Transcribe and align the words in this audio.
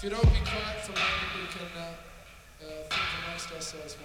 If 0.00 0.04
you 0.04 0.16
don't 0.16 0.32
be 0.32 0.40
quiet 0.48 0.80
for 0.80 0.92
a 0.92 0.96
moment, 0.96 1.30
we 1.36 1.46
can 1.52 1.68
uh, 1.76 1.84
uh, 1.84 2.88
think 2.88 3.04
amongst 3.20 3.52
ourselves 3.52 3.96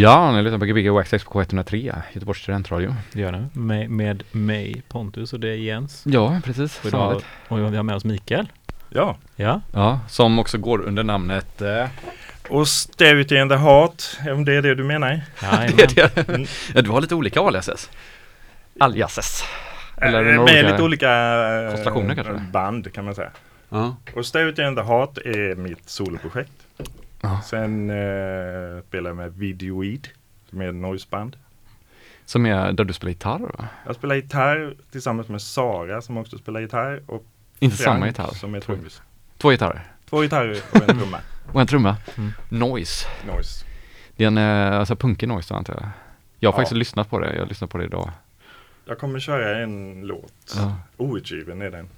Ja, 0.00 0.32
ni 0.32 0.42
lyssnar 0.42 0.58
på 0.58 0.64
Gbg 0.64 0.90
Wax 0.90 1.12
K103, 1.12 2.02
Göteborgs 2.12 2.42
studentradio. 2.42 2.94
Det 3.12 3.20
gör 3.20 3.32
ni. 3.32 3.46
Med, 3.52 3.90
med 3.90 4.22
mig 4.32 4.82
Pontus 4.88 5.32
och 5.32 5.40
det 5.40 5.48
är 5.48 5.54
Jens. 5.54 6.02
Ja, 6.06 6.40
precis. 6.44 6.80
Och, 6.80 6.86
idag, 6.86 7.22
och 7.48 7.58
vi 7.58 7.76
har 7.76 7.82
med 7.82 7.96
oss 7.96 8.04
Mikael. 8.04 8.52
Ja. 8.88 9.16
Ja. 9.36 9.60
ja 9.72 10.00
som 10.08 10.38
också 10.38 10.58
går 10.58 10.80
under 10.80 11.02
namnet 11.02 11.62
eh, 11.62 11.88
och 12.48 12.58
Austerity 12.58 13.38
and 13.38 13.50
the 13.50 13.56
Heart, 13.56 14.02
om 14.32 14.44
det 14.44 14.54
är 14.54 14.62
det 14.62 14.74
du 14.74 14.84
menar? 14.84 15.20
Ja, 15.42 15.48
det 15.76 15.82
är 15.82 16.10
det. 16.26 16.46
Ja, 16.74 16.82
du 16.82 16.90
har 16.90 17.00
lite 17.00 17.14
olika 17.14 17.40
aliases. 17.40 17.90
Aliases. 18.78 19.44
Eh, 19.96 20.08
Eller 20.08 20.32
äh, 20.34 20.44
med 20.44 20.64
lite 20.64 20.82
olika 20.82 21.08
konstellationer 21.70 22.14
kanske? 22.14 22.32
Eh, 22.32 22.40
band 22.52 22.92
kan 22.92 23.04
man 23.04 23.14
säga. 23.14 23.30
Uh. 23.72 23.92
Och 24.12 24.16
Austerity 24.16 24.62
and 24.62 24.76
the 24.76 24.82
Heart 24.82 25.18
är 25.18 25.54
mitt 25.54 25.88
soloprojekt. 25.88 26.59
Ja. 27.20 27.40
Sen 27.44 27.90
eh, 27.90 28.82
spelar 28.88 29.10
jag 29.10 29.16
med 29.16 29.32
Videoid, 29.34 30.08
som 30.50 30.60
är 30.60 30.68
ett 30.68 30.74
noiseband. 30.74 31.36
Som 32.24 32.46
är 32.46 32.72
där 32.72 32.84
du 32.84 32.92
spelar 32.92 33.10
gitarr 33.10 33.38
va? 33.58 33.68
Jag 33.86 33.94
spelar 33.94 34.14
gitarr 34.14 34.74
tillsammans 34.90 35.28
med 35.28 35.42
Sara 35.42 36.02
som 36.02 36.16
också 36.16 36.38
spelar 36.38 36.60
gitarr 36.60 37.02
och 37.06 37.24
Inte 37.58 37.76
Frank 37.76 37.94
samma 37.96 38.06
gitarr. 38.06 38.34
som 38.34 38.54
är 38.54 38.60
trummis. 38.60 39.02
Två 39.38 39.50
gitarrer. 39.50 39.84
Två 40.08 40.20
gitarrer 40.20 40.58
och 40.72 40.88
en 40.88 40.98
trumma. 40.98 41.18
Och 41.52 41.60
en 41.60 41.66
trumma. 41.66 41.96
Mm. 42.16 42.32
Noise. 42.48 43.06
Noise. 43.26 43.64
Det 44.16 44.24
är 44.24 44.28
en 44.28 44.38
eh, 44.38 44.78
alltså, 44.78 44.96
punkig 44.96 45.28
noise 45.28 45.54
då, 45.54 45.58
antar 45.58 45.74
jag. 45.74 45.82
Jag 46.38 46.48
har 46.52 46.58
Ja. 46.58 46.62
faktiskt 46.62 46.76
lyssnat 46.78 47.10
på 47.10 47.18
det. 47.18 47.32
Jag 47.34 47.40
har 47.42 47.46
lyssnat 47.48 47.70
på 47.70 47.78
det 47.78 47.84
idag. 47.84 48.10
Jag 48.84 48.98
kommer 48.98 49.20
köra 49.20 49.58
en 49.62 50.00
låt. 50.06 50.54
Ja. 50.56 50.76
Outgiven 50.96 51.62
är 51.62 51.70
den. 51.70 51.88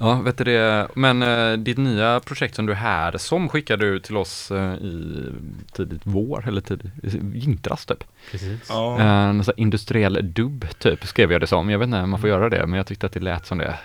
Ja, 0.00 0.14
vet 0.14 0.38
du 0.38 0.44
det. 0.44 0.88
Men 0.94 1.22
eh, 1.22 1.52
ditt 1.58 1.78
nya 1.78 2.20
projekt 2.20 2.54
som 2.54 2.66
du 2.66 2.72
är 2.72 2.76
här 2.76 3.16
som 3.18 3.48
skickade 3.48 3.90
du 3.90 4.00
till 4.00 4.16
oss 4.16 4.50
eh, 4.50 4.74
i 4.74 5.24
tidigt 5.72 6.00
vår 6.04 6.48
eller 6.48 6.60
tidigt 6.60 6.92
vintras 7.20 7.86
typ. 7.86 8.04
Precis. 8.30 8.66
Ja. 8.68 9.00
En 9.00 9.44
sån 9.44 9.52
här 9.56 9.62
industriell 9.62 10.32
dubb 10.32 10.66
typ 10.78 11.06
skrev 11.06 11.32
jag 11.32 11.40
det 11.40 11.46
som. 11.46 11.70
Jag 11.70 11.78
vet 11.78 11.86
inte 11.86 11.98
om 12.00 12.10
man 12.10 12.20
får 12.20 12.28
göra 12.28 12.48
det 12.48 12.66
men 12.66 12.76
jag 12.76 12.86
tyckte 12.86 13.06
att 13.06 13.12
det 13.12 13.20
lät 13.20 13.46
som 13.46 13.58
det. 13.58 13.78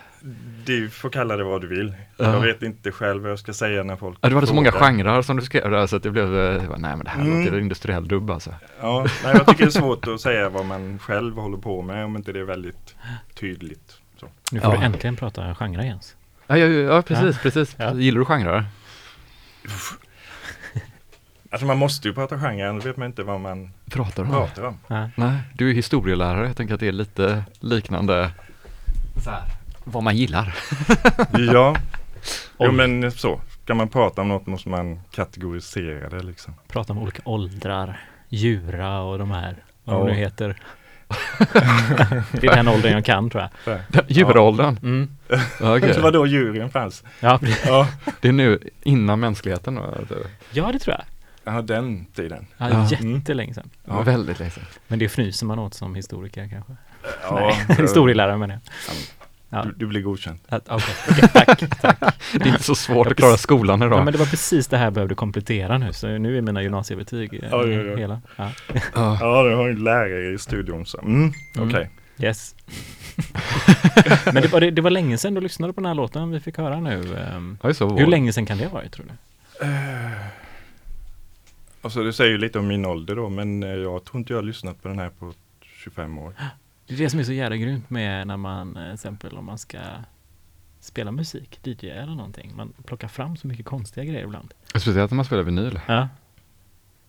Du 0.65 0.89
får 0.89 1.09
kalla 1.09 1.37
det 1.37 1.43
vad 1.43 1.61
du 1.61 1.67
vill. 1.67 1.93
Ja. 2.17 2.33
Jag 2.33 2.39
vet 2.41 2.63
inte 2.63 2.91
själv 2.91 3.21
vad 3.21 3.31
jag 3.31 3.39
ska 3.39 3.53
säga 3.53 3.83
när 3.83 3.95
folk 3.95 4.17
Ja, 4.21 4.29
det 4.29 4.35
var 4.35 4.45
så 4.45 4.53
många 4.53 4.71
frågar. 4.71 4.87
genrer 4.87 5.21
som 5.21 5.37
du 5.37 5.41
skrev 5.43 5.71
där 5.71 5.87
så 5.87 5.95
att 5.95 6.03
det 6.03 6.11
blev, 6.11 6.39
eh, 6.39 6.61
nej 6.77 6.95
men 6.95 6.99
det 7.03 7.09
här 7.09 7.21
Mm. 7.21 7.43
låter 7.45 7.59
industriell 7.59 8.07
dubb 8.07 8.31
alltså. 8.31 8.53
Ja, 8.81 9.05
nej, 9.23 9.33
jag 9.35 9.47
tycker 9.47 9.63
det 9.65 9.69
är 9.69 9.79
svårt 9.81 10.07
att 10.07 10.21
säga 10.21 10.49
vad 10.49 10.65
man 10.65 10.99
själv 10.99 11.35
håller 11.35 11.57
på 11.57 11.81
med 11.81 12.05
om 12.05 12.15
inte 12.15 12.31
det 12.31 12.39
är 12.39 12.43
väldigt 12.43 12.95
tydligt. 13.39 13.97
Så. 14.23 14.55
Nu 14.55 14.59
får 14.61 14.73
Ja. 14.73 14.79
du 14.79 14.85
äntligen 14.85 15.15
prata 15.15 15.55
genre 15.55 15.85
Jens. 15.85 16.15
Ja, 16.47 16.57
ja, 16.57 16.67
ja 16.67 17.01
precis, 17.01 17.39
precis. 17.41 17.75
Ja. 17.79 17.93
Gillar 17.93 18.19
du 18.19 18.25
genrer? 18.25 18.65
Alltså 21.51 21.65
man 21.65 21.77
måste 21.77 22.07
ju 22.07 22.13
prata 22.13 22.39
genre, 22.39 22.69
annars 22.69 22.85
vet 22.85 22.97
man 22.97 23.05
inte 23.05 23.23
vad 23.23 23.39
man 23.41 23.71
Pratar 23.91 24.23
du 24.23 24.29
om? 24.29 24.35
pratar 24.35 24.63
om. 24.63 24.77
Ja. 24.87 25.09
Nej, 25.15 25.37
du 25.53 25.69
är 25.69 25.73
historielärare. 25.73 26.47
Jag 26.47 26.57
tänker 26.57 26.73
att 26.73 26.79
det 26.79 26.87
är 26.87 26.91
lite 26.91 27.43
liknande 27.59 28.31
så 29.23 29.29
här, 29.29 29.41
vad 29.83 30.03
man 30.03 30.15
gillar. 30.17 30.55
Ja, 31.53 31.75
jo, 32.59 32.71
men 32.71 33.11
så. 33.11 33.41
Ska 33.63 33.73
man 33.75 33.89
prata 33.89 34.21
om 34.21 34.27
något 34.27 34.45
måste 34.47 34.69
man 34.69 34.99
kategorisera 35.11 36.09
det 36.09 36.23
liksom. 36.23 36.53
Prata 36.67 36.93
om 36.93 36.99
olika 36.99 37.21
åldrar, 37.25 38.01
djura 38.29 38.99
och 39.01 39.17
de 39.19 39.31
här, 39.31 39.55
vad 39.83 39.95
de 39.95 40.07
Ja. 40.07 40.13
nu 40.13 40.19
heter. 40.19 40.61
det 42.31 42.47
är 42.47 42.55
den 42.55 42.67
åldern 42.67 42.91
jag 42.93 43.05
kan 43.05 43.29
tror 43.29 43.47
jag. 43.65 43.79
Djuråldern. 44.07 44.79
Mm. 44.83 45.09
Ja, 45.59 45.77
okej. 45.77 45.93
Så 45.93 46.01
var 46.01 46.11
då 46.11 46.25
djuren 46.27 46.69
fanns. 46.69 47.03
Ja. 47.19 47.39
Ja, 47.65 47.87
Det 48.21 48.27
är 48.27 48.31
nu 48.31 48.59
innan 48.83 49.19
mänskligheten. 49.19 49.75
då, 49.75 50.05
ja, 50.51 50.69
det 50.73 50.79
tror 50.79 50.95
jag. 50.97 51.53
ja 51.55 51.61
den 51.61 52.05
tiden. 52.05 52.47
Ja, 52.57 52.69
Ja. 52.69 52.87
jättelänge 52.99 53.53
sedan. 53.53 53.69
Ja. 53.85 54.01
Väldigt 54.01 54.39
länge 54.39 54.51
sedan. 54.51 54.63
Men 54.87 54.99
det 54.99 55.05
fnyser 55.05 55.45
man 55.45 55.59
åt 55.59 55.73
som 55.73 55.95
historiker 55.95 56.49
kanske. 56.51 56.73
Ja, 57.23 57.35
Nej, 57.67 57.77
historielärare 57.81 58.37
menar 58.37 58.53
jag. 58.87 58.95
Ja. 59.53 59.63
Du, 59.63 59.71
du 59.71 59.85
blir 59.85 60.01
godkänd. 60.01 60.39
Att- 60.49 60.69
Okej, 60.69 60.95
okej, 61.09 61.29
tack, 61.33 61.79
tack. 61.81 61.99
Det 62.33 62.41
är 62.43 62.47
inte 62.47 62.63
så 62.63 62.75
svårt 62.75 63.07
att 63.07 63.17
klara 63.17 63.37
skolan 63.37 63.81
idag. 63.83 63.99
Ja, 63.99 64.03
men 64.03 64.13
det 64.13 64.19
var 64.19 64.25
precis 64.25 64.67
det 64.67 64.77
här 64.77 64.83
jag 64.83 64.93
behövde 64.93 65.15
komplettera 65.15 65.77
nu, 65.77 65.93
så 65.93 66.07
nu 66.17 66.37
är 66.37 66.41
mina 66.41 66.61
gymnasiebetyg 66.61 67.33
eh, 67.43 67.49
Oj, 67.53 67.79
oj, 67.79 67.91
oj. 67.93 67.99
hela. 67.99 68.21
Ja. 68.35 68.51
Ja. 68.95 69.17
Ja, 69.21 69.43
du 69.43 69.55
har 69.55 69.65
ju 69.67 69.71
en 69.73 69.83
lärare 69.83 70.33
i 70.33 70.37
studion 70.37 70.85
så. 70.85 70.99
Mm, 71.01 71.33
Mm. 71.55 71.69
okej. 71.69 71.89
Yes. 72.19 72.55
men 74.25 74.35
det 74.35 74.47
var, 74.51 74.59
det, 74.61 74.71
det 74.71 74.81
var 74.81 74.89
länge 74.89 75.17
sedan 75.17 75.33
du 75.33 75.41
lyssnade 75.41 75.73
på 75.73 75.81
den 75.81 75.85
här 75.87 75.95
låten 75.95 76.31
vi 76.31 76.39
fick 76.39 76.57
höra 76.57 76.79
nu. 76.79 77.15
ehm. 77.17 77.57
Ja, 77.63 77.73
så 77.73 77.97
Hur 77.97 78.07
länge 78.07 78.33
sedan 78.33 78.45
kan 78.45 78.57
det 78.57 78.63
ha 78.65 78.71
varit 78.73 78.91
tror 78.91 79.05
du? 79.05 79.11
Alltså 81.81 82.03
det 82.03 82.13
säger 82.13 82.31
ju 82.31 82.37
lite 82.37 82.59
om 82.59 82.67
min 82.67 82.85
ålder 82.85 83.15
då, 83.15 83.29
men 83.29 83.63
eh, 83.63 83.69
jag 83.69 84.05
tror 84.05 84.19
inte 84.19 84.33
jag 84.33 84.37
har 84.37 84.43
lyssnat 84.43 84.81
på 84.81 84.87
den 84.87 84.99
här 84.99 85.09
på 85.09 85.33
25 85.83 86.17
år. 86.17 86.33
Det 86.87 86.93
är 86.93 86.97
det 86.97 87.09
som 87.09 87.19
är 87.19 87.23
så 87.23 87.33
jävla 87.33 87.57
grymt 87.57 87.89
med 87.89 88.27
när 88.27 88.37
man, 88.37 88.77
eh, 88.77 88.83
till 88.83 88.93
exempel 88.93 89.37
om 89.37 89.45
man 89.45 89.57
ska 89.57 89.77
spela 90.79 91.11
musik, 91.11 91.59
DJ 91.63 91.89
eller 91.89 92.15
någonting. 92.15 92.55
Man 92.55 92.73
plockar 92.85 93.07
fram 93.07 93.37
så 93.37 93.47
mycket 93.47 93.65
konstiga 93.65 94.03
grejer 94.05 94.23
ibland. 94.23 94.53
Speciellt 94.75 95.11
när 95.11 95.15
man 95.15 95.25
spelar 95.25 95.43
vinyl. 95.43 95.79
Ja, 95.87 96.07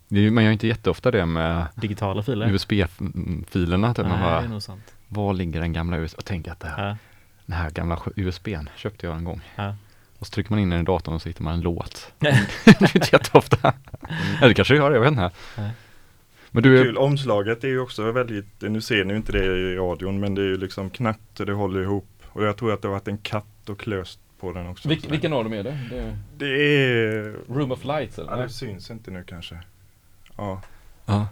Det 0.08 0.20
ju- 0.20 0.30
man 0.30 0.44
gör 0.44 0.50
inte 0.52 0.66
jätteofta 0.66 1.10
det 1.10 1.26
med 1.26 1.66
digitala 1.74 2.22
filer. 2.22 2.50
USB-filerna. 2.50 3.94
Typ. 3.94 4.06
Man 4.06 4.18
Nej, 4.20 4.28
det 4.28 4.34
är 4.36 4.40
bara, 4.40 4.48
nog 4.48 4.62
sant. 4.62 4.94
var 5.08 5.32
ligger 5.34 5.60
den 5.60 5.72
gamla 5.72 5.96
USB? 5.98 6.18
Och 6.18 6.24
tänk 6.24 6.48
att 6.48 6.60
det 6.60 6.68
här, 6.68 6.88
Ja, 6.88 6.96
den 7.46 7.56
här 7.56 7.70
gamla 7.70 7.98
USBn 8.16 8.68
köpte 8.76 9.06
jag 9.06 9.16
en 9.16 9.24
gång. 9.24 9.40
ja. 9.56 9.76
Och 10.18 10.26
så 10.26 10.30
trycker 10.30 10.50
man 10.50 10.58
in 10.58 10.70
den 10.70 10.80
i 10.80 10.82
datorn 10.82 11.14
och 11.14 11.22
så 11.22 11.28
hittar 11.28 11.44
man 11.44 11.54
en 11.54 11.60
låt. 11.60 12.12
det 12.18 12.28
är 12.66 12.96
inte 12.96 13.08
jätteofta. 13.12 13.72
Det 14.40 14.54
kanske 14.54 14.74
gör, 14.76 14.90
jag 14.92 15.00
vet 15.00 15.10
inte. 15.10 15.30
Men 16.54 16.62
du 16.62 16.78
är, 16.80 16.84
Kul, 16.84 16.96
omslaget 16.98 17.64
är 17.64 17.68
ju 17.68 17.80
också 17.80 18.12
väldigt, 18.12 18.60
nu 18.60 18.80
ser 18.80 19.04
ni 19.04 19.10
ju 19.12 19.16
inte 19.16 19.32
det 19.32 19.44
i 19.44 19.76
radion, 19.76 20.20
men 20.20 20.34
det 20.34 20.42
är 20.42 20.46
ju 20.46 20.56
liksom 20.56 20.90
knappt 20.90 21.20
så 21.38 21.44
det 21.44 21.52
håller 21.52 21.80
ihop. 21.82 22.08
Och 22.26 22.44
jag 22.44 22.56
tror 22.56 22.72
att 22.72 22.82
det 22.82 22.88
har 22.88 22.92
varit 22.92 23.08
en 23.08 23.18
katt 23.18 23.68
och 23.68 23.78
klöst 23.80 24.20
på 24.40 24.52
den 24.52 24.66
också. 24.66 24.88
Vil, 24.88 25.06
vilken 25.10 25.32
av 25.32 25.44
dem 25.44 25.52
är 25.52 25.62
det? 25.62 25.78
det 25.90 25.98
är 25.98 26.16
Det 26.36 26.46
är, 26.46 27.54
Room 27.54 27.72
of 27.72 27.84
Lights 27.84 28.18
ja, 28.28 28.36
det 28.36 28.48
syns 28.48 28.90
inte 28.90 29.10
nu 29.10 29.24
kanske. 29.24 29.58
Ja, 30.36 30.62
Ja. 31.06 31.28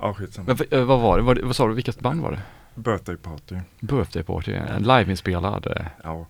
ja 0.00 0.14
skitsamma. 0.14 0.56
Men, 0.70 0.78
eh, 0.80 0.84
vad 0.84 1.00
var 1.00 1.16
det? 1.18 1.22
Var 1.22 1.34
det? 1.34 1.42
Vad 1.42 1.56
sa 1.56 1.68
du? 1.68 1.74
Vilket 1.74 2.00
band 2.00 2.20
var 2.22 2.30
det? 2.32 2.42
Birthday 2.74 3.16
party. 3.16 3.56
Birthday 3.80 4.22
Party? 4.22 4.52
En 4.52 4.82
liveinspelad? 4.82 5.66
eh, 5.76 5.86
Ja, 6.04 6.26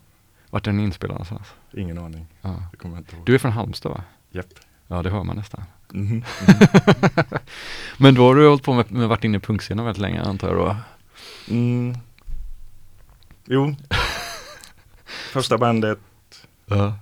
Vart 0.50 0.66
är 0.66 0.70
den 0.70 0.80
inspelad 0.80 1.14
någonstans? 1.14 1.54
ingen 1.72 1.98
aning. 1.98 2.26
Ja. 2.42 2.62
Det 2.70 2.76
kommer 2.76 2.94
jag 2.96 3.00
inte 3.00 3.16
ihåg. 3.16 3.26
Du 3.26 3.34
är 3.34 3.38
från 3.38 3.52
Halmstad 3.52 3.92
va? 3.92 4.04
Japp. 4.30 4.46
Ja, 4.86 5.02
det 5.02 5.10
hör 5.10 5.24
man 5.24 5.36
nästan. 5.36 5.64
Mhm. 5.94 6.24
Men 7.98 8.14
då 8.14 8.22
har 8.26 8.34
du 8.34 8.48
hållit 8.48 8.62
på 8.62 8.72
med, 8.72 8.90
med 8.92 9.08
varit 9.08 9.24
inne 9.24 9.36
i 9.36 9.40
punkscenen 9.40 9.84
väldigt 9.84 10.00
länge 10.02 10.22
antar 10.22 10.48
jag 10.48 10.56
då? 10.56 10.76
Mm. 11.54 11.94
Jo. 13.46 13.74
Första 15.32 15.58
bandet, 15.58 15.98
Ja. 16.66 16.98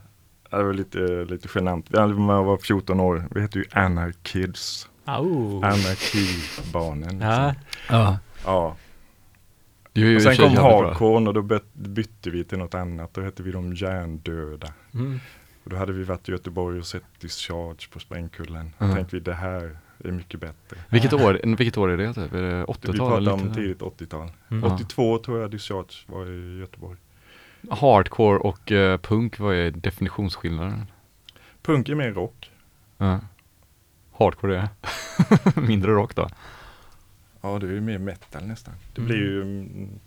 ja, 0.51 0.59
det 0.59 0.65
var 0.65 0.73
lite, 0.73 0.99
lite 1.29 1.49
genant. 1.55 1.91
Man 2.19 2.45
var 2.45 2.57
14 2.59 3.01
år. 3.01 3.29
Vi 3.31 3.41
hette 3.41 3.59
ju 3.59 3.65
Anarkids. 3.73 4.89
Au. 5.05 5.63
Anarkibarnen. 5.65 7.21
Ja, 7.21 7.49
Liksom. 7.49 7.65
Ja. 7.97 8.19
ja. 8.45 8.77
I 9.95 10.17
Och 10.17 10.23
sen 10.23 10.37
kom 10.37 10.45
jävligt 10.45 10.61
bra. 10.61 10.87
hardcore 10.87 11.27
och 11.29 11.35
då 11.35 11.43
byt- 11.43 11.73
bytte 11.75 12.31
vi 12.31 12.45
till 12.45 12.59
något 12.59 12.75
annat. 12.75 13.15
Då 13.15 13.21
hette 13.23 13.43
vi 13.43 13.53
de 13.53 13.75
hjärndöda. 13.75 14.69
mm. 14.95 15.21
Och 15.71 15.75
då 15.75 15.81
hade 15.81 15.93
vi 15.93 16.05
varit 16.05 16.29
i 16.29 16.33
Göteborg 16.33 16.79
och 16.79 16.87
sett 16.87 17.03
Discharge 17.21 17.89
på 17.93 17.99
Sprängkullen. 18.01 18.73
Ja. 18.79 18.87
Då 18.87 18.95
tänkte 18.95 19.17
vi 19.17 19.21
det 19.21 19.35
här 19.35 19.79
är 20.05 20.11
mycket 20.13 20.41
bättre. 20.41 20.77
Vilket 20.89 21.13
år, 21.13 21.41
vilket 21.57 21.77
år 21.79 21.89
är 21.91 21.97
det? 21.97 22.15
Typ? 22.15 22.33
Är 22.33 22.43
det 22.43 22.57
Vi 22.59 22.63
80-tal? 22.65 22.97
pratar 22.97 23.17
eller 23.17 23.33
om 23.33 23.55
tidigt 23.55 23.79
80-tal. 23.81 24.31
Mm. 24.51 24.65
Ja. 24.65 24.75
82 24.75 25.19
tror 25.19 25.41
jag 25.41 25.51
Discharge 25.51 25.95
var 26.07 26.27
i 26.27 26.59
Göteborg. 26.59 26.99
Hardcore 27.71 28.39
och 28.39 28.73
eh, 28.73 28.99
punk, 28.99 29.39
vad 29.39 29.55
är 29.55 29.71
definitionsskillnaden? 29.71 30.85
Punk 31.63 31.89
är 31.89 31.95
mer 31.95 32.13
rock. 32.13 32.51
Ja. 32.99 33.21
Hardcore 34.13 34.59
är 34.61 34.69
mindre 35.67 35.93
rock 35.93 36.15
då? 36.17 36.29
Ja, 37.41 37.59
det 37.59 37.67
är 37.67 37.73
ju 37.73 37.81
mer 37.81 37.99
metal 37.99 38.47
nästan. 38.47 38.75
Det 38.95 39.01
Mm. 39.01 39.07
blir 39.09 39.19
ju, 39.19 39.43
mm, 39.43 40.01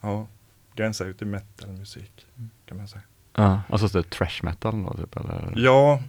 ja, 0.00 0.26
gränsar 0.74 1.06
ut 1.06 1.18
till 1.18 1.26
metalmusik 1.26 2.26
kan 2.66 2.76
man 2.76 2.88
säga. 2.88 3.02
Ja. 3.34 3.60
Alltså 3.68 3.88
så 3.88 4.02
trash 4.02 4.40
metal 4.42 4.82
då 4.84 4.94
typ 4.94 5.16
eller? 5.16 5.52
Ja, 5.56 6.02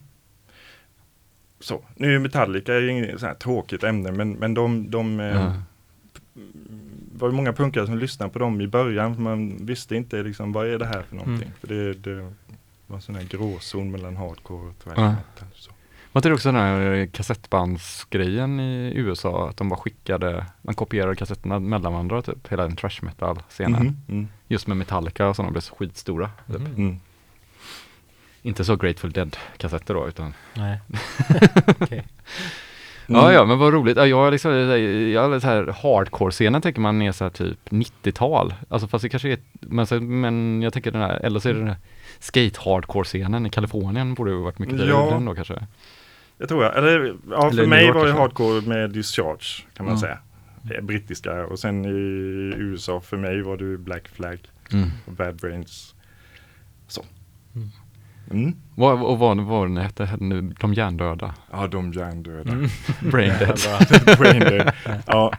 så. 1.59 1.81
Nu 1.95 2.15
är 2.15 2.19
Metallica 2.19 2.79
inget 2.81 3.19
så 3.19 3.25
här 3.25 3.33
tråkigt 3.33 3.83
ämne, 3.83 4.11
men, 4.11 4.31
men 4.31 4.53
de, 4.53 4.91
de 4.91 5.19
eh, 5.19 5.25
Ja. 5.25 5.53
var 7.15 7.27
ju 7.29 7.33
många 7.35 7.53
punkare 7.53 7.85
som 7.85 7.97
lyssnade 7.97 8.31
på 8.33 8.39
dem 8.39 8.61
i 8.61 8.67
början. 8.67 9.15
för 9.15 9.21
Man 9.21 9.65
visste 9.65 9.95
inte 9.95 10.23
liksom, 10.23 10.51
vad 10.53 10.67
är 10.67 10.79
det 10.79 10.85
här 10.85 11.01
för 11.01 11.15
någonting? 11.15 11.47
Mm. 11.47 11.53
För 11.59 11.67
det, 11.67 11.93
det 11.93 12.31
var 12.87 12.95
en 12.95 13.01
sån 13.01 13.15
här 13.15 13.23
gråzon 13.23 13.91
mellan 13.91 14.17
hardcore 14.17 14.67
och 14.69 14.79
thrash 14.83 14.93
Ja. 15.01 15.07
metal. 15.09 15.47
Så. 15.55 15.71
Var 16.11 16.19
inte 16.19 16.29
det 16.29 16.33
också 16.35 16.51
den 16.51 16.61
här 16.61 17.05
kassettbandsgrejen 17.05 18.59
i 18.59 18.91
USA? 18.95 19.49
Att 19.49 19.57
de 19.57 19.69
bara 19.69 19.79
skickade, 19.79 20.45
man 20.61 20.75
kopierade 20.75 21.15
kassetterna 21.15 21.59
mellan 21.59 21.93
varandra 21.93 22.21
typ, 22.21 22.47
hela 22.47 22.63
den 22.63 22.75
trash 22.75 22.99
metal 23.01 23.39
scenen. 23.49 23.81
Mhm, 23.83 23.97
Mm. 24.09 24.27
Just 24.47 24.67
med 24.67 24.77
Metallica 24.77 25.27
och 25.27 25.35
sådana 25.35 25.51
blev 25.51 25.61
så 25.61 25.75
skitstora. 25.75 26.29
Typ. 26.47 26.77
Mm. 26.77 26.99
Inte 28.45 28.65
så 28.65 28.75
Grateful 28.75 29.11
Dead 29.11 29.37
kassetter 29.57 29.93
då 29.93 30.07
utan 30.07 30.33
Nej. 30.53 30.79
Okej. 31.79 32.03
Ja, 33.07 33.33
ja, 33.33 33.45
men 33.45 33.57
vad 33.59 33.73
roligt. 33.73 33.97
Ja, 33.97 34.05
jag 34.07 34.31
liksom, 34.31 34.51
jag 35.13 35.41
så 35.41 35.47
här 35.47 35.63
hardcore-scenen 35.83 36.61
tänker 36.61 36.81
man 36.81 37.01
är 37.01 37.11
så 37.11 37.23
här 37.23 37.29
typ 37.31 37.69
90-tal. 37.69 38.53
Alltså 38.69 38.87
fast 38.87 39.01
det 39.01 39.09
kanske 39.09 39.29
är, 39.29 39.37
men, 39.59 39.87
så, 39.87 39.95
men 40.01 40.61
jag 40.61 40.73
tänker 40.73 40.91
den 40.91 41.01
här, 41.01 41.19
eller 41.25 41.39
så 41.39 41.49
är 41.49 41.53
det 41.53 41.59
den 41.59 41.67
här 41.67 41.77
skate-hardcore-scenen 42.19 43.45
i 43.45 43.49
Kalifornien 43.49 44.13
borde 44.13 44.31
ju 44.31 44.37
varit 44.37 44.59
mycket 44.59 44.79
Ja. 44.79 44.85
ja. 44.85 45.09
den 45.13 45.25
då 45.25 45.35
kanske. 45.35 45.67
Jag 46.37 46.49
tror 46.49 46.63
jag. 46.63 46.77
Eller, 46.77 47.15
ja, 47.29 47.47
Eller 47.49 47.63
för 47.63 47.69
mig 47.69 47.85
York 47.85 47.95
var 47.95 48.05
det 48.05 48.13
hardcore 48.13 48.61
med 48.61 48.89
Discharge 48.89 49.63
kan 49.73 49.85
man 49.85 49.95
Ja. 49.95 50.01
säga. 50.01 50.17
Det 50.61 50.75
är 50.75 50.81
Brittiska 50.81 51.45
och 51.45 51.59
sen 51.59 51.85
i 51.85 51.89
USA 52.57 53.01
för 53.01 53.17
mig 53.17 53.41
var 53.41 53.57
det 53.57 53.77
Black 53.77 54.07
Flag 54.07 54.39
Mm. 54.73 54.89
och 55.05 55.13
Bad 55.13 55.35
Brains. 55.35 55.95
Så. 56.87 57.05
Mm. 57.55 57.69
Mm. 58.31 58.55
Vad, 58.75 59.03
och 59.03 59.19
vad 59.19 59.37
vad 59.37 59.45
var 59.45 59.67
den 59.67 59.77
hette, 59.77 60.17
nu, 60.19 60.41
De 60.59 60.73
hjärndöda? 60.73 61.33
Ja, 61.51 61.67
de 61.67 61.93
hjärndöda. 61.93 62.51
Mm. 62.51 62.69
Brain 63.11 63.29
dead. 63.39 63.59
Brain 64.17 64.39
dead. 64.39 64.71
Ja, 65.07 65.33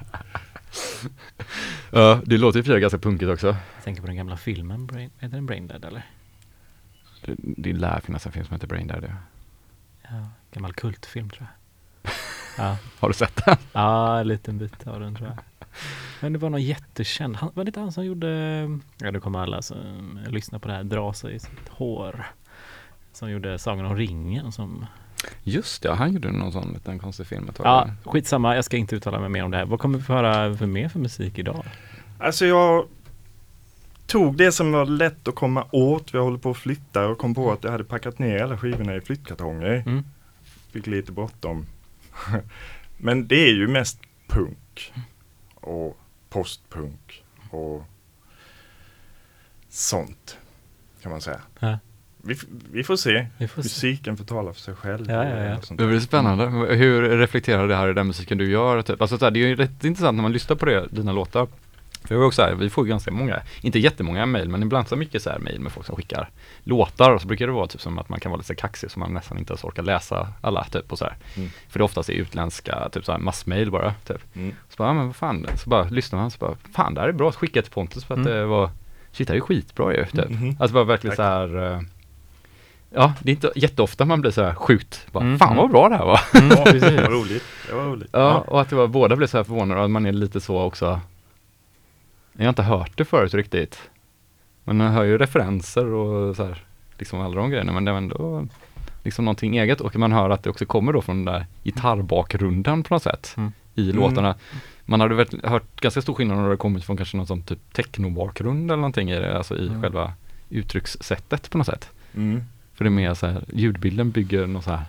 Ja, 1.91 2.21
det 2.25 2.38
låter 2.38 2.59
ju 2.59 2.62
för 2.64 2.79
ganska 2.79 2.99
punkigt 2.99 3.31
också. 3.31 3.47
Jag 3.47 3.85
tänker 3.85 4.00
på 4.00 4.07
den 4.07 4.17
gamla 4.17 4.37
filmen, 4.37 4.87
Brain, 4.87 5.11
heter 5.19 5.37
den 5.37 5.47
Brain 5.47 5.67
Dead 5.67 5.85
eller? 5.85 6.07
Det, 7.25 7.35
det 7.38 7.73
lär 7.73 8.00
finnas 8.00 8.26
en 8.26 8.33
film 8.33 8.45
som 8.45 8.55
heter 8.55 8.67
Brain 8.67 8.87
dead. 8.87 9.05
ja. 9.05 9.14
Ja, 10.11 10.29
gammal 10.53 10.73
kultfilm 10.73 11.31
tror 11.31 11.47
jag. 12.03 12.12
Ja, 12.59 12.76
Har 13.00 13.09
du 13.09 13.14
sett 13.14 13.45
den? 13.47 13.57
ja 13.73 14.21
en 14.21 14.29
liten 14.29 14.59
bit 14.59 14.87
av 14.87 15.00
den 15.00 15.14
tror 15.17 15.29
jag. 15.29 15.38
Men 16.21 16.33
det 16.33 16.38
var 16.38 16.50
någon 16.50 16.62
jättekänd, 16.62 17.37
han, 17.37 17.50
var 17.55 17.64
det 17.64 17.69
inte 17.69 17.81
han 17.81 17.93
som 17.93 18.05
gjorde, 18.05 18.29
ja 18.99 19.11
det 19.11 19.21
kommer 19.21 19.38
alla 19.38 19.62
som 19.62 20.19
lyssnar 20.29 20.59
på 20.59 20.69
det 20.69 20.75
här 20.75 20.85
dra 20.85 21.12
sig 21.12 21.35
i 21.35 21.38
sitt 21.38 21.69
hår. 21.69 22.26
Som 23.14 23.30
gjorde 23.30 23.59
Sagan 23.59 23.87
om 23.87 23.97
ringen 23.97 24.52
som, 24.52 24.87
Just 25.42 25.83
det, 25.83 25.94
han 25.94 26.12
gjorde 26.12 26.30
någon 26.30 26.52
sån 26.52 26.73
liten 26.73 26.99
konstig 26.99 27.26
film 27.26 27.49
ett 27.49 27.56
tag. 27.56 27.66
ja 27.66 27.90
skitsamma, 28.11 28.54
jag 28.54 28.64
ska 28.64 28.76
inte 28.76 28.97
uttala 28.97 29.21
mig 29.21 29.28
mer 29.28 29.44
om 29.44 29.50
det 29.50 29.56
här. 29.56 29.64
Vad 29.64 29.80
kommer 29.80 29.99
vi 29.99 30.04
få 30.04 30.12
höra 30.12 30.56
för 30.56 30.66
mer 30.66 30.88
för 30.88 30.99
musik 30.99 31.38
idag? 31.38 31.64
alltså 32.18 32.47
jag 32.47 32.87
tog 34.06 34.37
det 34.37 34.52
som 34.52 34.73
var 34.73 34.87
lätt 34.87 35.28
att 35.28 35.35
komma 35.35 35.66
åt. 35.71 36.14
Vi 36.14 36.18
håller 36.18 36.38
på 36.38 36.50
att 36.50 36.56
flytta 36.56 37.06
och 37.06 37.18
kom 37.18 37.35
på 37.35 37.52
att 37.52 37.64
jag 37.64 37.71
hade 37.71 37.85
packat 37.85 38.18
ner 38.18 38.42
alla 38.42 38.59
skivorna 38.59 38.97
i 38.97 39.00
flyttkartonger. 39.00 39.83
Mm. 39.87 40.04
Fick 40.71 40.87
lite 40.87 41.12
bråttom. 41.12 41.66
Men 42.97 43.28
det 43.28 43.49
är 43.49 43.52
ju 43.52 43.68
mest 43.68 43.99
punk 44.28 44.92
och 45.54 45.99
postpunk 46.28 47.25
och 47.50 47.85
sånt 49.68 50.38
kan 51.02 51.12
man 51.12 51.21
säga. 51.21 51.40
Ja. 51.59 51.78
Vi, 52.26 52.37
vi 52.73 52.85
får 52.85 52.97
se. 52.97 53.26
Vi 53.38 53.49
får 53.49 53.62
se. 53.62 53.66
Musiken 53.66 54.16
får 54.16 54.25
tala 54.25 54.52
för 54.52 54.61
sig 54.61 54.75
själv. 54.75 55.11
Ja, 55.11 55.25
ja, 55.25 55.45
ja. 55.45 55.57
Det 55.71 55.87
blir 55.87 56.00
spännande. 56.00 56.45
Hur 56.75 57.19
reflekterar 57.19 57.69
det 57.69 57.76
här 57.76 57.88
i 57.88 57.93
den 57.93 58.07
musiken 58.07 58.38
du 58.38 58.50
gör? 58.50 58.83
Typ? 58.83 59.00
Alltså, 59.00 59.19
så 59.19 59.25
här, 59.25 59.31
det 59.31 59.38
är 59.43 59.47
ju 59.47 59.57
rätt 59.57 59.85
intressant 59.85 60.16
när 60.16 60.23
man 60.23 60.33
lyssnar 60.33 60.57
på 60.57 60.66
det, 60.66 60.87
dina 60.90 61.12
låtar. 61.12 61.47
För 62.04 62.14
jag 62.14 62.26
också 62.26 62.43
så 62.43 62.49
här, 62.49 62.54
vi 62.54 62.71
får 62.71 62.85
ju 62.85 62.90
ganska 62.90 63.11
många, 63.11 63.40
inte 63.62 63.78
jättemånga 63.78 64.26
mejl, 64.26 64.49
men 64.49 64.62
ibland 64.62 64.88
så 64.88 64.97
mycket 64.97 65.23
så 65.23 65.31
här 65.31 65.38
mejl 65.38 65.61
med 65.61 65.73
folk 65.73 65.87
som 65.87 65.97
skickar 65.97 66.28
låtar 66.64 67.11
och 67.11 67.21
så 67.21 67.26
brukar 67.28 67.47
det 67.47 67.52
vara 67.52 67.66
typ 67.66 67.81
som 67.81 67.99
att 67.99 68.09
man 68.09 68.21
kan 68.21 68.31
vara 68.33 68.38
lite 68.38 68.54
kaxig 68.54 68.90
så 68.90 68.99
man 68.99 69.14
nästan 69.14 69.38
inte 69.38 69.52
ens 69.52 69.64
orkar 69.64 69.83
läsa 69.83 70.28
alla 70.40 70.64
typ 70.64 70.93
och 70.93 70.99
så 70.99 71.04
här. 71.04 71.16
Mm. 71.37 71.50
För 71.69 71.78
det 71.78 71.85
oftast 71.85 72.09
är 72.09 72.12
utländska, 72.12 72.88
typ 72.93 73.04
så 73.04 73.12
här 73.12 73.19
massmejl 73.19 73.71
bara, 73.71 73.95
typ. 74.07 74.37
Mm. 74.37 74.54
Så 74.69 74.76
bara, 74.76 74.88
ja, 74.88 74.93
men 74.95 75.07
vad 75.07 75.16
fan, 75.16 75.47
så 75.57 75.71
bara 75.71 75.85
lyssnar 75.88 76.19
man 76.21 76.31
så 76.31 76.38
bara, 76.38 76.54
fan 76.73 76.95
det 76.95 77.00
här 77.00 77.09
är 77.09 77.12
bra, 77.12 77.33
skicka 77.33 77.62
till 77.62 77.73
Pontus 77.73 78.04
för 78.04 78.14
att 78.14 78.21
Mm. 78.26 78.33
det 78.33 78.45
var, 78.47 78.71
shit 79.12 79.28
det 79.28 79.33
här 79.35 79.38
är 79.38 79.45
skitbra 79.45 79.95
ju, 79.95 80.04
typ. 80.04 80.31
Mhm. 80.31 80.57
Alltså 80.61 80.75
bara 80.75 80.85
verkligen 80.85 81.16
Tack. 81.16 81.25
så 81.26 81.31
här, 81.57 81.73
eh, 81.73 81.81
ja 82.94 83.12
det 83.22 83.30
är 83.30 83.34
inte 83.34 83.52
jätteofta 83.56 84.04
man 84.04 84.20
blir 84.20 84.30
så 84.30 84.42
här 84.42 84.54
sjukt, 84.54 85.06
bara, 85.12 85.24
Mm, 85.24 85.38
fan 85.38 85.56
vad 85.56 85.70
bra 85.70 85.88
det 85.88 85.96
här 85.96 86.04
var. 86.04 86.20
Mm, 86.34 86.50
Ja, 86.50 86.64
precis. 86.72 87.00
var 87.00 87.08
roligt. 87.10 87.44
Det 87.68 87.74
var 87.74 87.84
roligt. 87.84 88.08
Ja, 88.12 88.38
och 88.46 88.60
att 88.60 88.70
det 88.70 88.76
var, 88.76 88.86
båda 88.86 89.16
blev 89.16 89.26
så 89.26 89.36
här 89.36 89.44
förvånade 89.44 89.80
och 89.80 89.84
att 89.84 89.90
man 89.90 90.06
är 90.06 90.12
lite 90.12 90.40
så 90.40 90.60
också. 90.60 91.00
Jag 92.32 92.44
har 92.44 92.48
inte 92.48 92.62
hört 92.62 92.92
det 92.98 93.04
förut 93.04 93.34
riktigt. 93.34 93.78
Men 94.64 94.76
man 94.76 94.92
hör 94.92 95.04
ju 95.04 95.18
referenser 95.18 95.86
och 95.86 96.36
så 96.36 96.44
här, 96.44 96.64
liksom 96.98 97.20
alla 97.20 97.34
de 97.40 97.50
grejerna, 97.50 97.72
men 97.72 97.84
det 97.84 97.90
är 97.90 97.96
ändå 97.96 98.46
liksom 99.02 99.24
någonting 99.24 99.56
eget 99.58 99.80
och 99.80 99.96
man 99.96 100.12
hör 100.12 100.30
att 100.30 100.42
det 100.42 100.50
också 100.50 100.66
kommer 100.66 100.92
då 100.92 101.02
från 101.02 101.24
den 101.24 101.34
där 101.34 101.46
gitarrbakgrunden 101.64 102.82
på 102.82 102.94
något 102.94 103.02
sätt 103.02 103.34
Mm. 103.36 103.52
i 103.74 103.90
Mm. 103.90 103.96
låtarna. 103.96 104.34
Man 104.84 105.00
hade 105.00 105.14
väl 105.14 105.26
hört 105.44 105.80
ganska 105.80 106.02
stor 106.02 106.14
skillnad 106.14 106.38
när 106.38 106.50
det 106.50 106.56
kommit 106.56 106.84
från 106.84 106.96
kanske 106.96 107.16
någon 107.16 107.26
sån 107.26 107.42
typ 107.42 107.72
technobakgrund 107.72 108.70
eller 108.70 108.76
någonting 108.80 109.10
i 109.10 109.18
det, 109.18 109.36
alltså 109.36 109.56
i 109.58 109.66
Mm. 109.68 109.82
själva 109.82 110.12
uttryckssättet 110.50 111.50
på 111.50 111.58
något 111.58 111.66
sätt. 111.66 111.90
Mm. 112.14 112.42
För 112.75 112.85
det 112.85 112.88
är 112.88 112.90
mer 112.90 113.14
så 113.14 113.26
här, 113.26 113.45
ljudbilden 113.52 114.11
bygger 114.11 114.47
något 114.47 114.64
så 114.64 114.71
här, 114.71 114.85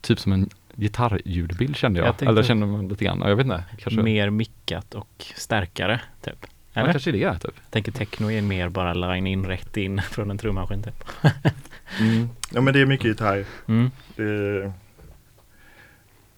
typ 0.00 0.20
som 0.20 0.32
en 0.32 0.48
gitarrljudbild 0.74 1.76
kände 1.76 1.98
jag. 2.00 2.08
Jag 2.08 2.16
tänkte- 2.18 2.30
Eller 2.32 2.42
kände 2.42 2.66
man 2.66 2.88
lite 2.88 3.04
grann, 3.04 3.20
jag 3.20 3.36
vet 3.36 3.46
inte. 3.46 3.64
Kanske, 3.78 4.02
Mer 4.02 4.30
mickat 4.30 4.94
och 4.94 5.24
starkare, 5.36 6.00
typ. 6.22 6.46
ja, 6.72 6.80
Eller? 6.80 6.92
kanske 6.92 7.12
det 7.12 7.22
är 7.24 7.34
typ. 7.34 7.54
Jag 7.62 7.70
tänker 7.70 7.92
techno 7.92 8.30
är 8.30 8.42
mer 8.42 8.68
bara 8.68 8.94
line 8.94 9.26
in 9.26 9.46
rätt 9.46 9.76
in 9.76 10.02
från 10.10 10.30
en 10.30 10.38
trummaskin 10.38 10.82
typ. 10.82 11.04
Mm. 12.00 12.28
Ja 12.52 12.60
men 12.60 12.74
det 12.74 12.80
är 12.80 12.86
mycket 12.86 13.06
gitarr. 13.06 13.44
Mm. 13.68 13.90
Det... 14.16 14.72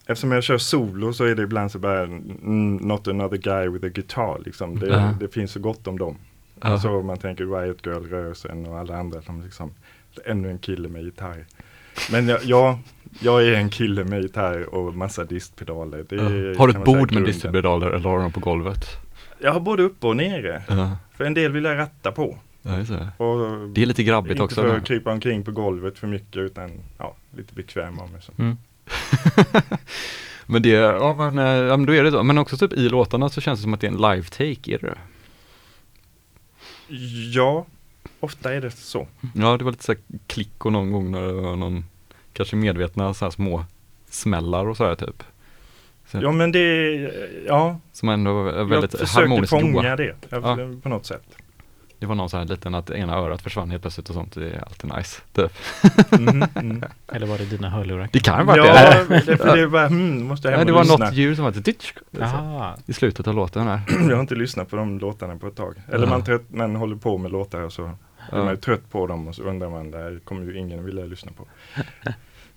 Eftersom 0.09 0.33
jag 0.33 0.45
kör 0.45 0.59
solo 0.59 1.13
så 1.13 1.25
är 1.25 1.35
det 1.35 1.43
ibland 1.43 1.73
så 1.73 1.79
bara 1.79 2.03
mm, 2.03 2.77
not 2.77 3.09
another 3.09 3.37
guy 3.37 3.69
with 3.69 3.87
a 3.87 3.89
guitar 3.89 4.43
liksom. 4.45 4.79
Det, 4.79 4.87
Ja. 4.87 5.15
det 5.21 5.29
finns 5.29 5.53
så 5.53 5.61
gott 5.61 5.87
om 5.87 5.99
dem. 5.99 6.17
Ja. 6.63 6.79
Så 6.79 7.03
man 7.03 7.19
tänker 7.19 7.45
Riot 7.61 7.87
Girl-rörelsen 7.87 8.67
och 8.67 8.79
alla 8.79 8.97
andra 8.99 9.23
som 9.23 9.43
liksom 9.43 9.71
ännu 10.25 10.51
en 10.51 10.59
kille 10.59 10.89
med 10.89 11.03
gitarr. 11.03 11.45
Men 12.11 12.29
jag, 12.29 12.45
jag, 12.45 12.79
jag 13.21 13.45
är 13.49 13.53
en 13.53 13.69
kille 13.71 14.05
med 14.05 14.23
gitarr 14.23 14.75
och 14.75 14.95
massa 14.95 15.25
distpedaler. 15.25 15.99
Är, 15.99 16.07
Ja. 16.53 16.59
Har 16.59 16.69
du 16.69 16.79
ett 16.79 16.85
bord 16.85 17.13
med 17.13 17.25
distribudaler 17.25 17.87
eller 17.91 18.09
har 18.11 18.17
du 18.17 18.23
dem 18.23 18.33
på 18.33 18.41
golvet? 18.41 18.87
Jag 19.39 19.53
har 19.53 19.61
både 19.61 19.83
uppe 19.83 20.07
och 20.07 20.17
nere. 20.17 20.63
Ja, 20.69 20.97
För 21.17 21.25
en 21.25 21.35
del 21.35 21.53
vill 21.53 21.65
jag 21.65 21.79
ratta 21.79 22.13
på. 22.13 22.39
ja. 22.63 23.25
Och 23.25 23.69
Det 23.69 23.83
är 23.83 23.87
lite 23.87 24.03
grabbigt 24.03 24.31
inte 24.33 24.43
också. 24.43 24.61
för 24.63 24.69
då. 24.69 24.75
att 24.75 24.85
krypa 24.87 25.13
omkring 25.13 25.45
på 25.45 25.51
golvet 25.51 25.99
för 25.99 26.07
mycket 26.07 26.37
utan 26.37 26.71
ja, 26.99 27.17
lite 27.37 27.55
bekväm 27.55 27.99
av 27.99 28.11
mig. 28.11 28.23
Så. 28.23 28.33
Mm. 28.39 28.57
men 30.47 30.63
det, 30.63 30.69
ja 30.69 31.15
men, 31.19 31.39
eh, 31.39 31.45
ja 31.45 31.77
men 31.77 31.87
då 31.87 31.95
är 31.95 32.05
det 32.05 32.11
så. 32.11 32.23
Men 32.23 32.39
också 32.39 32.57
typ 32.57 32.73
i 32.73 32.89
låtarna 32.89 33.29
så 33.29 33.41
känns 33.41 33.59
det 33.61 33.63
som 33.63 33.75
att 33.75 33.81
det 33.81 33.87
är 33.87 33.91
en 33.93 33.99
live-take, 33.99 34.75
är 34.75 34.79
det 34.79 34.87
det? 34.87 34.99
Ja, 37.35 37.67
ofta 38.21 38.55
är 38.55 38.61
det 38.61 38.71
så. 38.71 39.07
Ja, 39.35 39.57
det 39.57 39.65
var 39.65 39.71
lite 39.71 39.85
så 39.85 39.93
här 39.93 40.01
klick 40.27 40.65
och 40.65 40.73
någon 40.73 40.93
gång 40.93 41.11
när 41.11 41.23
det 41.23 41.33
var 41.33 41.57
någon, 41.57 41.85
kanske 42.33 42.57
medvetna 42.57 43.15
så 43.15 43.25
här 43.25 43.31
små 43.31 43.65
smällar 44.11 44.69
och 44.69 44.77
så 44.77 44.85
här 44.85 44.95
typ. 44.95 45.23
Så, 46.07 46.19
Ja 46.23 46.33
men 46.33 46.53
det, 46.53 46.95
ja, 47.47 47.79
Som 47.93 48.09
ändå 48.09 48.47
är 48.49 48.57
jag 48.59 48.65
väldigt 48.65 48.91
försökte 48.91 49.21
harmoniskt 49.21 49.51
fånga 49.51 49.73
goa. 49.83 49.97
det 49.97 50.05
jag, 50.05 50.43
Ja. 50.43 50.59
på 50.83 50.89
något 50.89 51.07
sätt. 51.07 51.23
Det 51.99 52.07
var 52.07 52.15
någon 52.15 52.31
så 52.31 52.37
här 52.37 52.45
liten 52.45 52.75
att 52.75 52.91
ena 52.91 53.15
örat 53.15 53.43
försvann 53.43 53.71
helt 53.71 53.83
plötsligt 53.83 54.09
och 54.09 54.15
sånt. 54.15 54.35
Det 54.35 54.51
är 54.51 54.65
alltid 54.67 54.93
nice. 54.97 55.21
Typ. 55.33 55.53
Mhm, 56.21 56.45
mm. 56.55 56.83
Eller 57.13 57.27
var 57.27 57.39
det 57.39 57.45
dina 57.45 57.71
hörlurar? 57.71 58.09
Det 58.13 58.21
kan 58.21 58.47
vara 58.47 58.57
Ja, 58.57 59.05
det. 59.09 59.23
det, 59.27 59.37
för 59.37 59.57
det 59.57 59.63
är 59.63 59.67
bara, 59.67 59.89
hmm, 59.89 60.23
måste 60.27 60.49
jag 60.49 60.53
Ja, 60.53 60.59
hem 60.59 60.67
det 60.67 60.73
och 60.73 60.77
var 60.79 60.85
lyssna. 60.85 61.05
något 61.07 61.15
ljud 61.15 61.37
som 61.37 61.45
var 61.45 61.53
ditch, 61.53 61.93
Jaha. 62.11 62.75
i 62.87 62.93
slutet 62.93 63.29
av 63.29 63.35
låten 63.35 63.67
här. 63.67 63.81
Jag 64.09 64.17
har 64.17 64.21
inte 64.21 64.35
lyssnat 64.35 64.71
på 64.71 64.77
de 64.77 64.99
låtarna 64.99 65.37
på 65.37 65.47
ett 65.47 65.57
tag. 65.57 65.75
Eller 65.93 66.05
Ja. 66.07 66.11
man, 66.11 66.25
trött, 66.25 66.43
man 66.49 66.77
håller 66.77 66.97
på 66.97 67.19
med 67.19 67.31
låtar 67.33 67.61
och 67.61 67.73
så 67.73 67.91
är 68.33 68.37
man 68.37 68.45
Ja. 68.47 68.51
ju 68.51 68.57
trött 68.57 68.91
på 68.91 69.07
dem 69.07 69.29
och 69.29 69.35
så 69.35 69.43
undrar 69.43 69.71
man, 69.71 69.91
det 69.91 69.99
här 69.99 70.21
kommer 70.25 70.43
ju 70.45 70.59
ingen 70.59 70.85
vilja 70.85 71.05
lyssna 71.05 71.33
på. 71.37 71.47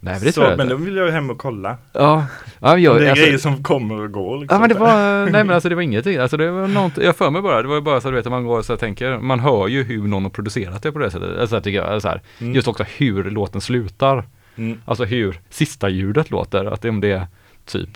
Nej, 0.02 0.14
men 0.14 0.24
det 0.24 0.32
så, 0.32 0.42
tror 0.42 0.48
jag 0.50 0.58
men 0.58 0.70
då 0.70 0.76
vill 0.76 0.96
jag 0.96 1.12
hem 1.12 1.30
och 1.30 1.38
kolla. 1.38 1.78
Ja, 1.94 2.26
ja, 2.60 2.78
jag, 2.78 2.96
det 3.00 3.06
är 3.06 3.10
alltså, 3.10 3.26
grejer 3.26 3.38
som 3.38 3.64
kommer 3.64 4.00
och 4.02 4.12
går. 4.12 4.38
Liksom. 4.38 4.56
Ja 4.56 4.60
men 4.60 4.70
det 4.70 4.76
var, 4.80 5.26
nej 5.32 5.44
men 5.44 5.50
alltså 5.50 5.70
det 5.70 5.76
var 5.76 5.82
ingenting, 5.82 6.18
alltså 6.18 6.38
det 6.38 6.52
var 6.52 6.68
något, 6.68 6.98
jag 6.98 7.16
för 7.16 7.30
mig 7.30 7.42
bara, 7.42 7.62
det 7.62 7.68
var 7.68 7.82
bara 7.82 8.02
så 8.02 8.10
du 8.10 8.16
vet 8.16 8.26
att 8.26 8.32
man 8.32 8.44
går 8.46 8.58
och 8.60 8.66
så 8.66 8.78
tänker, 8.78 9.18
man 9.18 9.40
hör 9.40 9.68
ju 9.68 9.84
hur 9.84 10.08
någon 10.08 10.24
har 10.24 10.30
producerat 10.30 10.84
det 10.84 10.92
på 10.92 11.00
det 11.00 11.12
sättet, 11.12 11.40
alltså 11.40 11.56
jag 11.56 11.64
tycker 11.64 11.78
jag, 11.86 12.02
så 12.02 12.08
här, 12.08 12.22
Mm. 12.42 12.54
just 12.56 12.68
också 12.68 12.84
hur 12.98 13.24
låten 13.32 13.62
slutar, 13.62 14.24
Mm. 14.56 14.82
alltså 14.86 15.04
hur 15.06 15.40
sista 15.50 15.90
ljudet 15.90 16.32
låter, 16.32 16.66
att 16.66 16.82
det, 16.82 16.90
om 16.90 17.02
det 17.02 17.12
är 17.12 17.28
typ 17.66 17.90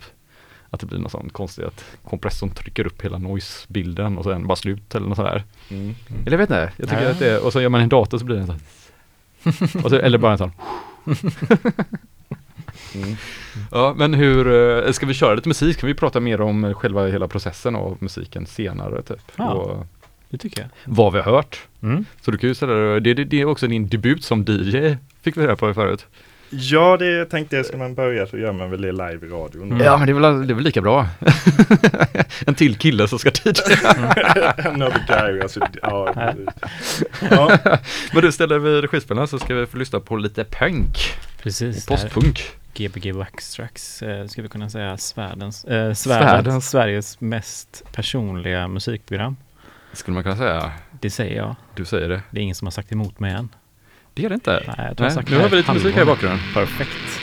att 0.74 0.80
det 0.80 0.86
blir 0.86 1.00
något 1.00 1.12
sånt 1.12 1.34
konstigt 1.34 1.65
att 1.65 1.86
kompressorn 2.03 2.50
trycker 2.50 2.88
upp 2.88 3.01
hela 3.06 3.18
noise-bilden 3.18 4.18
och 4.18 4.24
sen 4.24 4.48
bara 4.48 4.56
slut 4.56 4.96
eller 4.96 5.08
något 5.08 5.15
sådär. 5.18 5.44
Mm. 5.70 5.96
Eller 6.25 6.32
jag 6.32 6.38
vet 6.38 6.50
inte, 6.50 6.72
jag 6.77 6.89
tycker 6.89 7.03
Ja. 7.03 7.10
att 7.12 7.20
det, 7.20 7.38
och 7.39 7.53
så 7.53 7.62
gör 7.62 7.70
man 7.70 7.82
en 7.82 7.89
dator 7.89 8.18
så 8.18 8.25
blir 8.25 8.36
det 8.36 8.42
en 8.42 8.48
sån 8.48 8.60
och 9.84 9.89
så, 9.89 9.96
eller 9.96 10.18
bara 10.18 10.32
en 10.32 10.38
sån 10.38 10.51
Mm. 12.96 13.15
Ja, 13.72 13.94
men 13.98 14.13
hur, 14.13 14.48
eh, 14.86 14.92
ska 14.92 15.06
vi 15.06 15.13
köra 15.13 15.34
lite 15.36 15.48
musik? 15.50 15.77
Kan 15.77 15.88
vi 15.88 15.94
prata 15.94 16.20
mer 16.20 16.42
om 16.42 16.74
själva 16.74 17.08
hela 17.08 17.27
processen 17.27 17.75
av 17.75 17.98
musiken 18.00 18.46
senare 18.46 19.01
typ? 19.01 19.32
Ja. 19.36 19.50
Och 19.51 19.86
Det 20.30 20.38
tycker 20.38 20.62
jag. 20.62 20.70
vad 20.86 21.13
vi 21.13 21.20
har 21.20 21.32
hört. 21.32 21.60
Mm. 21.82 22.06
Så 22.22 22.32
du 22.32 22.38
kan 22.38 22.50
ju 22.50 22.56
ställa 22.56 22.74
det, 22.74 23.00
det, 23.13 23.24
det 23.24 23.42
är 23.42 23.46
också 23.46 23.68
din 23.68 23.88
debut 23.88 24.24
som 24.24 24.42
DJ, 24.48 24.96
fick 25.22 25.38
vi 25.38 25.42
reda 25.44 25.56
på 25.56 25.74
förut. 25.74 26.06
Ja, 26.56 26.98
det 26.98 27.26
tänkte 27.26 27.56
jag. 27.56 27.66
Ska 27.66 27.78
man 27.78 27.96
börja 27.96 28.28
så 28.28 28.38
gör 28.38 28.52
man 28.52 28.72
väl 28.72 28.82
det 28.82 28.92
live 28.92 29.28
i 29.28 29.30
radion. 29.30 29.72
Mm. 29.72 29.80
Ja, 29.80 29.98
men 29.98 30.08
det 30.08 30.12
är, 30.12 30.14
väl, 30.14 30.48
det 30.48 30.54
är 30.54 30.56
väl 30.56 30.64
lika 30.64 30.82
bra. 30.82 31.08
en 32.46 32.56
till 32.56 32.76
kille 32.76 33.08
som 33.08 33.20
ska 33.20 33.30
DJa. 33.30 33.90
Another 34.66 35.06
guy. 35.08 35.42
Alltså, 35.42 35.60
ja, 35.82 36.14
ja. 37.32 37.58
Men 38.14 38.22
du, 38.22 38.32
ställer 38.32 38.60
vi 38.60 38.82
regispelarna 38.82 39.28
så 39.28 39.40
ska 39.40 39.56
vi 39.56 39.66
få 39.66 39.78
lyssna 39.78 40.00
på 40.00 40.16
lite 40.16 40.44
punk. 40.44 40.98
Precis. 41.42 41.86
Postpunk. 41.86 42.52
Gbg 42.74 43.12
Waxtrax, 43.12 44.02
eh, 44.02 44.28
skulle 44.28 44.44
vi 44.44 44.50
kunna 44.50 44.70
säga, 44.70 44.98
svärdens, 44.98 45.66
eh, 45.66 45.94
svärden, 45.94 46.62
Sveriges 46.62 47.22
mest 47.22 47.84
personliga 47.92 48.68
musikprogram. 48.68 49.36
Skulle 49.94 50.14
man 50.14 50.24
kunna 50.24 50.38
säga. 50.38 50.72
Det 51.02 51.10
säger 51.10 51.38
jag. 51.38 51.56
Du 51.76 51.86
säger 51.86 52.10
det. 52.10 52.22
Det 52.32 52.40
är 52.40 52.44
ingen 52.44 52.56
som 52.56 52.66
har 52.66 52.72
sagt 52.72 52.92
emot 52.92 53.20
mig 53.20 53.32
än. 53.32 53.50
Det 54.13 54.22
gör 54.22 54.29
det 54.29 54.36
inte. 54.36 54.74
Nej, 54.77 54.93
Nej. 55.00 55.24
Nu 55.29 55.38
har 55.38 55.50
vi 55.50 55.55
lite 55.55 55.74
musik 55.74 55.96
här 55.96 56.01
i 56.01 56.05
bakgrunden. 56.05 56.39
Perfekt. 56.53 57.22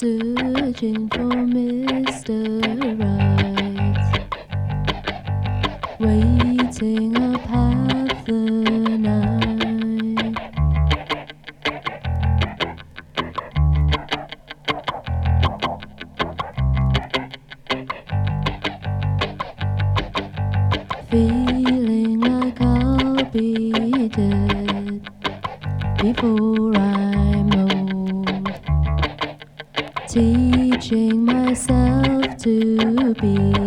searching 0.00 1.10
for 1.10 1.28
Mr. 1.28 2.40
Right, 2.98 3.98
waiting 6.00 7.16
up 7.18 7.40
half 7.42 8.24
the 8.24 8.40
night. 8.96 10.38
Feeling 21.10 22.20
like 22.20 22.58
I'll 22.62 23.24
be 23.24 24.08
dead 24.08 25.02
before 26.00 26.74
I. 26.78 27.39
myself 30.92 32.36
to 32.38 33.14
be. 33.14 33.59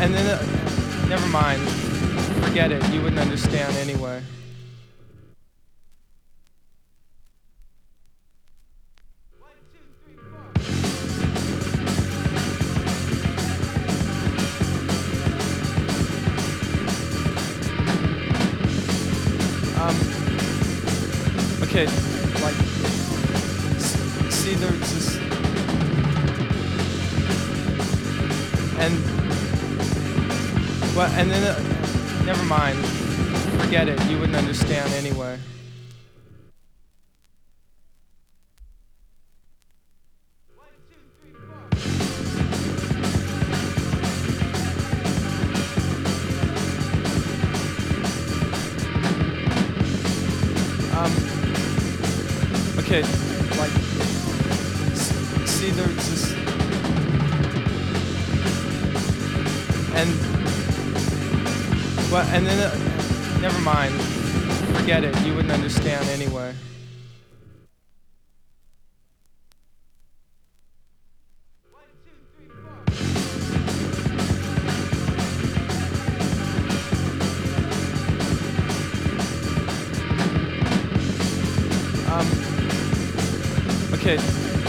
and 0.00 0.14
then 0.14 0.26
uh, 0.26 1.08
never 1.08 1.26
mind. 1.28 1.67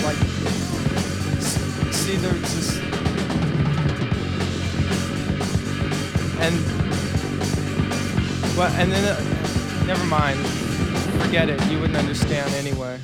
like, 0.10 1.94
see, 1.94 2.16
there's 2.18 2.42
just. 2.42 2.82
And. 6.42 6.56
Well, 8.58 8.72
and 8.80 8.92
then. 8.92 9.06
Uh, 9.06 9.86
never 9.86 10.04
mind. 10.06 10.40
Forget 11.22 11.50
it. 11.50 11.64
You 11.68 11.80
wouldn't 11.80 11.98
understand 11.98 12.54
anyway. 12.56 13.00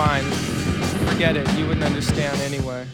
mind. 0.00 0.26
Forget 1.10 1.36
it, 1.36 1.46
you 1.58 1.66
wouldn't 1.66 1.84
understand 1.84 2.40
anyway. 2.40 2.86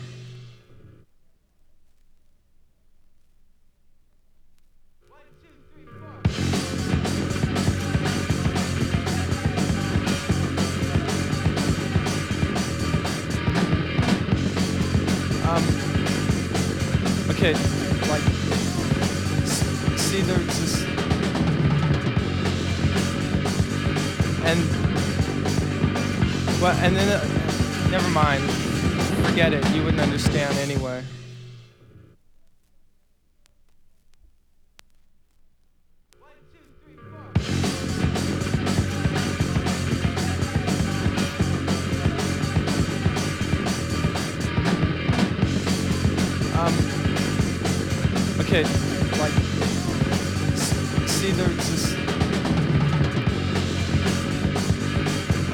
S- 50.54 51.10
see, 51.10 51.30
there's 51.32 51.56
this, 51.56 51.94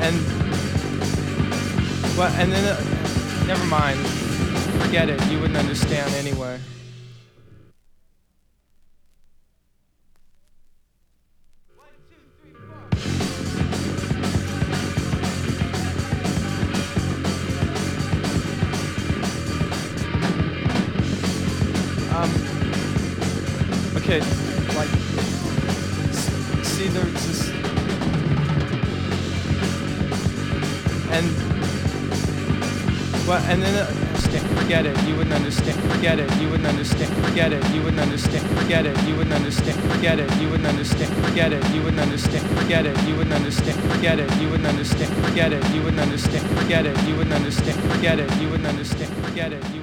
and 0.01 0.17
well, 2.17 2.33
and 2.41 2.53
then 2.53 2.65
uh, 2.65 3.45
never 3.47 3.65
mind, 3.67 3.99
forget 4.83 5.09
it. 5.09 5.21
You 5.31 5.39
wouldn't 5.41 5.59
understand 5.59 6.13
anyway. 6.15 6.59
Forget 36.03 36.19
it. 36.19 36.41
You 36.43 36.49
wouldn't 36.49 36.67
understand. 36.67 37.15
Forget 37.25 37.53
it. 37.53 37.65
You 37.73 37.81
wouldn't 37.81 38.03
understand. 38.03 38.43
Forget 38.59 38.87
it. 38.87 39.07
You 39.07 39.15
wouldn't 39.15 39.37
understand. 39.37 39.81
Forget 39.93 40.19
it. 40.19 40.41
You 40.41 40.49
wouldn't 40.51 40.67
understand. 40.67 41.09
Forget 41.25 41.53
it. 41.53 41.65
You 41.73 41.81
wouldn't 41.81 42.03
understand. 42.03 42.43
Forget 42.59 42.87
it. 42.87 43.07
You 43.07 43.15
wouldn't 43.15 43.35
understand. 43.35 43.79
Forget 43.93 44.19
it. 44.19 44.35
You 44.41 44.51
wouldn't 44.51 44.67
understand. 44.67 45.15
Forget 45.23 45.53
it. 45.53 45.65
You 45.73 45.83
wouldn't 45.83 46.03
understand. 46.03 46.43
Forget 46.59 46.87
it. 46.87 47.07
You 47.07 47.15
wouldn't 47.15 47.35
understand. 47.35 47.81
Forget 47.93 48.19
it. 48.19 48.41
You 48.41 48.49
wouldn't 48.49 48.67
understand. 48.67 49.15
Forget 49.25 49.53
it. 49.53 49.65
You 49.73 49.82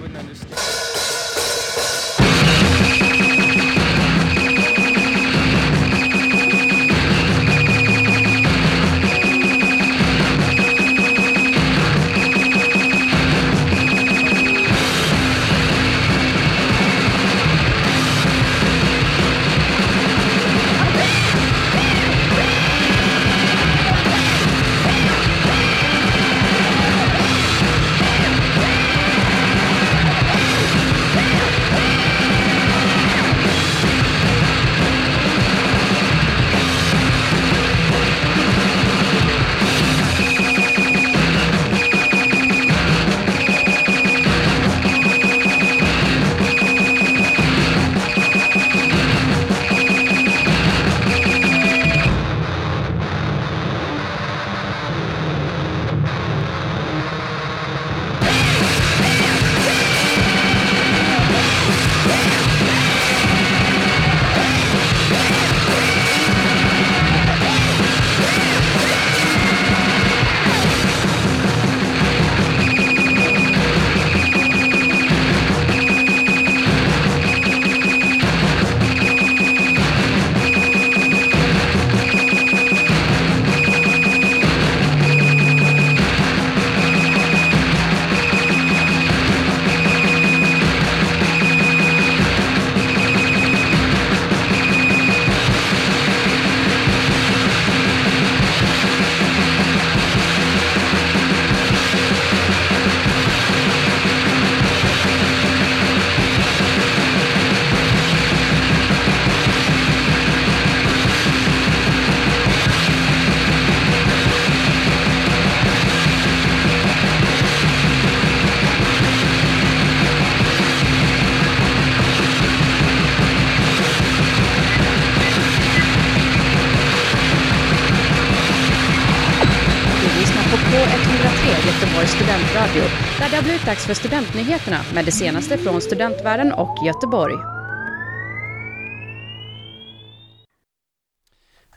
dags 133.69 133.85
för 133.85 133.93
studentnyheterna 133.93 134.77
med 134.93 135.05
det 135.05 135.11
senaste 135.11 135.57
från 135.57 135.81
studentvärlden 135.81 136.53
och 136.53 136.77
Göteborg. 136.85 137.35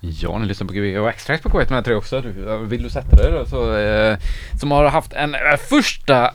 Ja, 0.01 0.39
ni 0.39 0.47
lyssnar 0.47 0.67
på 0.67 0.73
Gbg 0.73 1.01
och 1.01 1.09
Extract 1.09 1.43
på 1.43 1.49
K103 1.49 1.95
också. 1.95 2.21
Vill 2.63 2.83
du 2.83 2.91
sätta 2.91 3.17
dig 3.17 3.33
då? 3.33 3.47
Så, 3.47 3.77
eh, 3.77 4.19
som 4.61 4.71
har 4.71 4.85
haft 4.85 5.13
en 5.13 5.35
eh, 5.35 5.57
första 5.69 6.35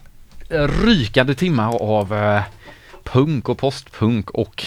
eh, 0.50 0.68
rykande 0.84 1.36
timma 1.36 1.68
av 1.70 2.14
eh, 2.14 2.42
punk 3.04 3.50
och 3.50 3.58
postpunk 3.58 4.30
och 4.30 4.66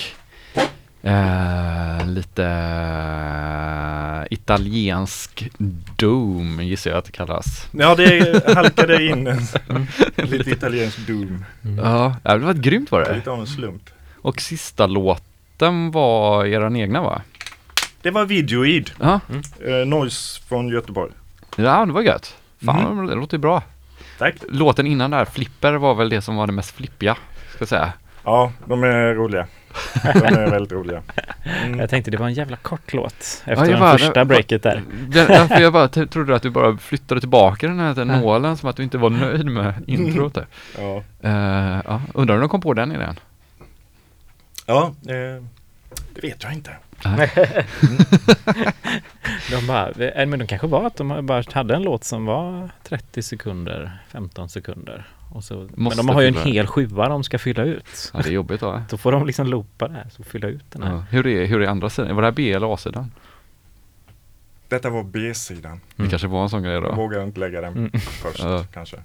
eh, 1.03 2.07
lite 2.07 2.45
eh, 2.45 4.23
italiensk 4.31 5.49
doom 5.97 6.61
gissar 6.63 6.91
jag 6.91 6.99
att 6.99 7.05
det 7.05 7.13
kallas. 7.13 7.69
Ja, 7.73 7.95
det 7.95 8.43
halkade 8.55 9.05
in 9.07 9.27
en 9.27 9.47
lite 10.17 10.51
italiensk 10.51 11.07
doom. 11.07 11.45
Ja, 11.83 12.17
det 12.23 12.39
var 12.39 12.55
grymt 12.55 12.91
var 12.91 13.01
det. 13.01 13.15
Lite 13.15 13.31
av 13.31 13.41
en 13.41 13.47
slump. 13.47 13.83
Och 14.23 14.41
sista 14.41 14.87
låten 14.87 15.91
var 15.91 16.45
eran 16.47 16.77
egna 16.77 17.03
va? 17.03 17.23
Det 18.03 18.11
var 18.11 18.25
Videoid, 18.25 18.91
Ja, 19.01 19.21
eh, 19.67 19.87
Noise 19.87 20.41
från 20.49 20.69
Göteborg. 20.69 21.13
ja 21.57 21.87
det 21.87 21.93
var 21.93 22.03
gött. 22.03 22.37
Fan, 22.65 23.07
det 23.07 23.15
låter 23.15 23.39
bra. 23.39 23.63
Tack. 24.19 24.35
Låten 24.49 24.87
innan 24.87 25.11
där, 25.11 25.25
Flipper, 25.25 25.73
var 25.73 25.95
väl 25.95 26.09
det 26.09 26.23
som 26.23 26.37
var 26.37 26.47
det 26.47 26.53
mest 26.53 26.71
flippiga, 26.71 27.15
ska 27.51 27.59
jag 27.59 27.69
säga. 27.69 27.93
Ja, 28.25 28.53
de 28.67 28.85
är 28.85 29.15
roliga. 29.15 29.47
De 30.03 30.09
är 30.25 30.51
väldigt 30.51 30.73
roliga. 30.73 31.03
Mm. 31.65 31.79
Jag 31.81 31.91
tänkte 31.91 32.11
det 32.11 32.17
var 32.17 32.27
en 32.27 32.35
jävla 32.35 32.57
kort 32.57 32.93
låt 32.93 33.43
efter 33.45 33.73
det 33.73 33.79
bara- 33.81 33.99
första 33.99 34.25
breaket 34.25 34.63
där. 34.63 34.83
Den, 35.09 35.27
därför 35.27 35.61
jag 35.61 35.73
bara 35.73 35.89
trodde 35.89 36.37
att 36.37 36.43
du 36.43 36.51
bara 36.51 36.77
flyttade 36.77 37.21
tillbaka 37.21 37.67
den 37.67 37.79
här 37.81 38.05
nålen 38.05 38.57
som 38.57 38.69
att 38.69 38.77
du 38.77 38.83
inte 38.83 38.99
var 38.99 39.11
nöjd 39.11 39.47
med 39.47 39.75
introt 39.87 40.35
där. 40.35 40.47
Ja, 40.79 41.03
Eh, 41.23 41.81
ja, 41.87 42.01
undrar 42.15 42.35
om 42.35 42.41
de 42.41 42.49
kom 42.49 42.61
på 42.61 42.75
den 42.75 42.93
idén? 42.93 43.19
ja 44.67 44.95
eh, 45.07 45.45
det 46.15 46.23
vet 46.23 46.43
jag 46.43 46.53
inte. 46.53 46.71
De 49.51 49.67
bara, 49.67 49.89
eh, 49.91 50.27
men 50.27 50.39
de 50.39 50.47
kanske 50.47 50.67
var 50.67 50.87
att 50.87 50.97
de 50.97 51.27
bara 51.27 51.43
hade 51.53 51.75
en 51.75 51.83
låt 51.83 52.05
som 52.05 52.25
var 52.27 52.71
30 52.89 53.23
sekunder, 53.23 53.99
15 54.09 54.49
sekunder. 54.49 55.07
Och 55.33 55.45
så, 55.45 55.69
men 55.75 55.97
de 55.97 56.09
har 56.09 56.21
ju 56.21 56.29
en 56.29 56.35
fylla. 56.35 56.45
hel 56.55 56.67
sjua 56.67 57.09
de 57.09 57.25
ska 57.25 57.39
fylla 57.39 57.65
ut. 57.65 58.11
Ja, 58.15 58.21
det 58.23 58.29
är 58.29 58.33
jobbigt 58.33 58.61
då. 58.61 58.83
Då 58.91 58.97
får 58.97 59.13
de 59.13 59.27
liksom 59.27 59.47
loopa 59.47 59.89
det 59.89 59.95
här, 59.95 60.07
så 60.11 60.23
fylla 60.23 60.49
ut 60.49 60.65
den 60.73 60.83
här. 60.83 60.93
Ja. 60.95 61.05
Hur, 61.11 61.27
är, 61.27 61.47
hur 61.47 61.63
är 61.63 61.67
andra 61.69 61.91
sidan? 61.91 62.15
Var 62.15 62.23
det 62.23 62.27
här 62.29 62.33
B 62.33 62.53
eller 62.53 62.75
A-sidan? 62.75 63.11
Detta 64.69 64.91
var 64.91 65.03
B-sidan. 65.03 65.81
Det 65.97 66.09
kanske 66.09 66.29
var 66.29 66.43
en 66.43 66.49
sån 66.51 66.63
grej 66.63 66.73
Jag 66.73 66.83
då. 66.83 66.93
vågar 66.95 67.25
inte 67.25 67.41
lägga 67.41 67.61
den 67.61 67.73
Mm. 67.77 67.91
först 68.01 68.39
Ja. 68.39 68.65
kanske. 68.73 68.97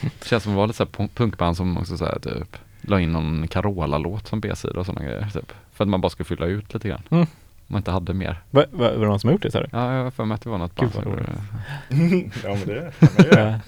Det 0.00 0.24
känns 0.24 0.42
som 0.42 0.52
det 0.52 0.58
var 0.58 0.66
lite 0.66 0.76
så 0.76 1.06
punkband 1.14 1.56
som 1.56 1.78
också 1.78 1.96
så 1.96 2.04
här 2.04 2.18
typ 2.18 2.56
la 2.80 3.00
in 3.00 3.12
någon 3.12 3.48
Carola-låt 3.48 4.26
som 4.26 4.40
B-sida 4.40 4.80
och 4.80 4.86
sådana 4.86 5.04
grejer 5.06 5.28
typ. 5.32 5.52
För 5.72 5.84
att 5.84 5.88
man 5.88 6.00
bara 6.00 6.10
skulle 6.10 6.24
fylla 6.24 6.46
ut 6.46 6.74
lite 6.74 6.88
grann. 6.88 7.02
Mm. 7.10 7.26
Man 7.66 7.78
inte 7.78 7.90
hade 7.90 8.14
mer. 8.14 8.40
Va, 8.50 8.64
va, 8.72 8.90
var 8.90 8.98
det 9.00 9.06
någon 9.06 9.20
som 9.20 9.28
har 9.28 9.32
gjort 9.32 9.42
det 9.42 9.50
sa 9.50 9.60
du? 9.60 9.66
Ja, 9.72 9.94
jag 9.94 10.04
har 10.04 10.10
för 10.10 10.24
mig 10.24 10.34
att 10.34 10.40
det 10.42 10.50
var 10.50 10.58
något 10.58 10.74
Gud, 10.74 10.90
band 10.90 11.04
som 11.04 11.12
gjorde 11.12 11.22
det. 11.22 12.30
ja 12.44 12.54
men 12.54 12.68
det. 12.68 12.92
Ja. 13.36 13.60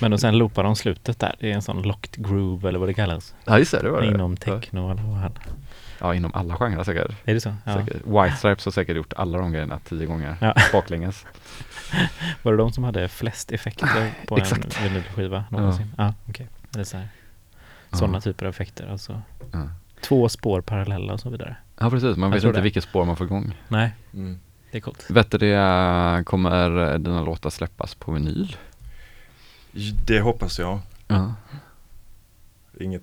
Men 0.00 0.12
och 0.12 0.20
sen 0.20 0.38
loopar 0.38 0.62
de 0.62 0.76
slutet 0.76 1.18
där. 1.18 1.34
Det 1.40 1.50
är 1.50 1.54
en 1.54 1.62
sån 1.62 1.82
locked 1.82 2.26
groove 2.26 2.68
eller 2.68 2.78
vad 2.78 2.88
det 2.88 2.94
kallas. 2.94 3.34
Ja, 3.44 3.58
just 3.58 3.72
det, 3.72 3.82
det 3.82 3.90
var 3.90 4.00
det. 4.00 4.06
Inom 4.06 4.36
Ja. 4.46 4.52
techno 4.60 4.90
eller 4.92 5.02
vad 5.02 5.30
ja, 6.00 6.14
inom 6.14 6.34
alla 6.34 6.56
genrer 6.56 6.84
säkert. 6.84 7.10
Är 7.24 7.34
det 7.34 7.40
så? 7.40 7.54
Ja. 7.64 7.74
säkert. 7.78 7.96
White 8.06 8.36
Stripes 8.36 8.64
har 8.64 8.72
säkert 8.72 8.96
gjort 8.96 9.12
alla 9.16 9.38
de 9.38 9.52
grejerna 9.52 9.78
tio 9.88 10.06
gånger 10.06 10.36
Ja. 10.40 10.54
baklänges. 10.72 11.26
Var 12.42 12.52
det 12.52 12.58
de 12.58 12.72
som 12.72 12.84
hade 12.84 13.08
flest 13.08 13.52
effekter 13.52 14.10
på 14.26 14.36
Exakt. 14.38 14.78
en 14.80 14.84
vinylskiva 14.88 15.44
någonsin? 15.50 15.94
Ja, 15.98 16.14
okej. 16.28 16.48
Eller 16.74 16.84
så 16.84 16.96
här. 16.96 17.08
Sådana 17.92 18.16
Ja. 18.16 18.20
typer 18.20 18.46
av 18.46 18.50
effekter 18.50 18.88
alltså. 18.92 19.22
Ja. 19.52 19.68
Två 20.00 20.28
spår 20.28 20.60
parallella 20.60 21.12
och 21.12 21.20
så 21.20 21.30
vidare. 21.30 21.56
Ja 21.78 21.90
precis, 21.90 22.16
man 22.16 22.30
Jag 22.30 22.34
vet 22.36 22.44
inte 22.44 22.58
det. 22.58 22.62
vilket 22.62 22.84
spår 22.84 23.04
man 23.04 23.16
får 23.16 23.26
igång. 23.26 23.54
Nej, 23.68 23.92
Mm. 24.14 24.38
det 24.70 24.76
är 24.78 24.80
coolt. 24.80 25.06
Vet 25.10 25.30
du 25.30 25.38
det, 25.38 26.22
kommer 26.26 26.98
dina 26.98 27.22
låtar 27.22 27.50
släppas 27.50 27.94
på 27.94 28.12
vinyl? 28.12 28.56
Det 30.06 30.20
hoppas 30.20 30.58
jag. 30.58 30.78
Ja. 31.08 31.34
Inget 32.80 33.02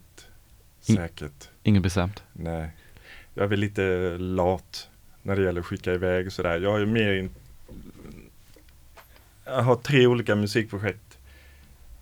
In- 0.86 0.95
säkert. 0.95 1.49
Inget 1.63 1.84
bestämt? 1.84 2.24
Nej. 2.34 2.72
Jag 3.34 3.43
är 3.43 3.47
väl 3.47 3.59
lite 3.59 4.17
lat 4.17 4.89
när 5.22 5.36
det 5.36 5.41
gäller 5.43 5.59
att 5.61 5.65
skicka 5.67 5.93
iväg 5.93 6.28
och 6.28 6.34
sådär. 6.34 6.59
Jag 6.59 6.82
är 6.82 6.86
mer 6.86 7.13
in... 7.13 7.30
Jag 9.45 9.61
har 9.61 9.76
tre 9.76 10.07
olika 10.07 10.36
musikprojekt. 10.36 11.17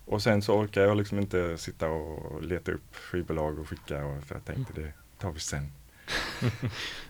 Och 0.06 0.22
sen 0.22 0.42
så 0.42 0.54
orkar 0.60 0.82
jag 0.82 0.98
liksom 0.98 1.20
inte 1.20 1.58
sitta 1.58 1.88
och 1.90 2.44
leta 2.44 2.72
upp 2.72 2.96
skivbolag 2.96 3.60
och 3.60 3.70
skicka. 3.70 4.06
Och 4.06 4.24
för 4.24 4.36
jag 4.36 4.46
tänkte 4.46 4.74
det 4.82 4.94
tar 5.20 5.32
vi 5.32 5.40
sen. 5.40 5.72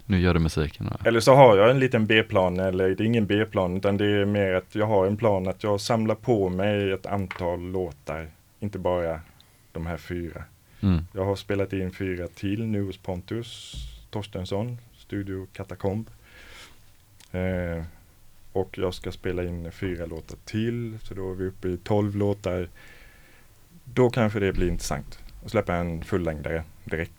Nu 0.05 0.19
gör 0.19 0.33
du 0.33 0.39
musiken 0.39 0.85
va? 0.85 0.97
Eller 1.05 1.19
så 1.19 1.33
har 1.33 1.57
jag 1.57 1.69
en 1.69 1.79
liten 1.79 2.05
B-plan, 2.05 2.59
eller 2.59 2.89
det 2.89 3.03
är 3.03 3.05
ingen 3.05 3.25
B-plan 3.25 3.77
utan 3.77 3.97
det 3.97 4.05
är 4.05 4.25
mer 4.25 4.53
att 4.53 4.75
jag 4.75 4.85
har 4.85 5.05
en 5.05 5.17
plan 5.17 5.47
att 5.47 5.63
jag 5.63 5.81
samlar 5.81 6.15
på 6.15 6.49
mig 6.49 6.91
ett 6.91 7.05
antal 7.05 7.59
låtar. 7.59 8.27
Inte 8.59 8.79
bara 8.79 9.19
de 9.71 9.85
här 9.85 9.97
fyra. 9.97 10.43
Mm. 10.81 11.05
Jag 11.13 11.25
har 11.25 11.35
spelat 11.35 11.73
in 11.73 11.91
fyra 11.91 12.27
till 12.27 12.65
nu 12.65 12.83
hos 12.83 12.97
Pontus 12.97 13.75
Torstensson, 14.09 14.77
Studio 14.97 15.47
Katakomb. 15.53 16.09
Eh, 17.31 17.83
och 18.51 18.77
jag 18.77 18.93
ska 18.93 19.11
spela 19.11 19.43
in 19.43 19.71
fyra 19.71 20.05
låtar 20.05 20.37
till, 20.45 20.97
så 21.03 21.13
då 21.13 21.31
är 21.31 21.35
vi 21.35 21.45
uppe 21.45 21.67
i 21.67 21.77
tolv 21.77 22.15
låtar. 22.15 22.69
Då 23.83 24.09
kanske 24.09 24.39
det 24.39 24.53
blir 24.53 24.67
intressant 24.67 25.19
att 25.45 25.51
släppa 25.51 25.75
en 25.75 26.03
fullängdare 26.03 26.63
direkt. 26.83 27.18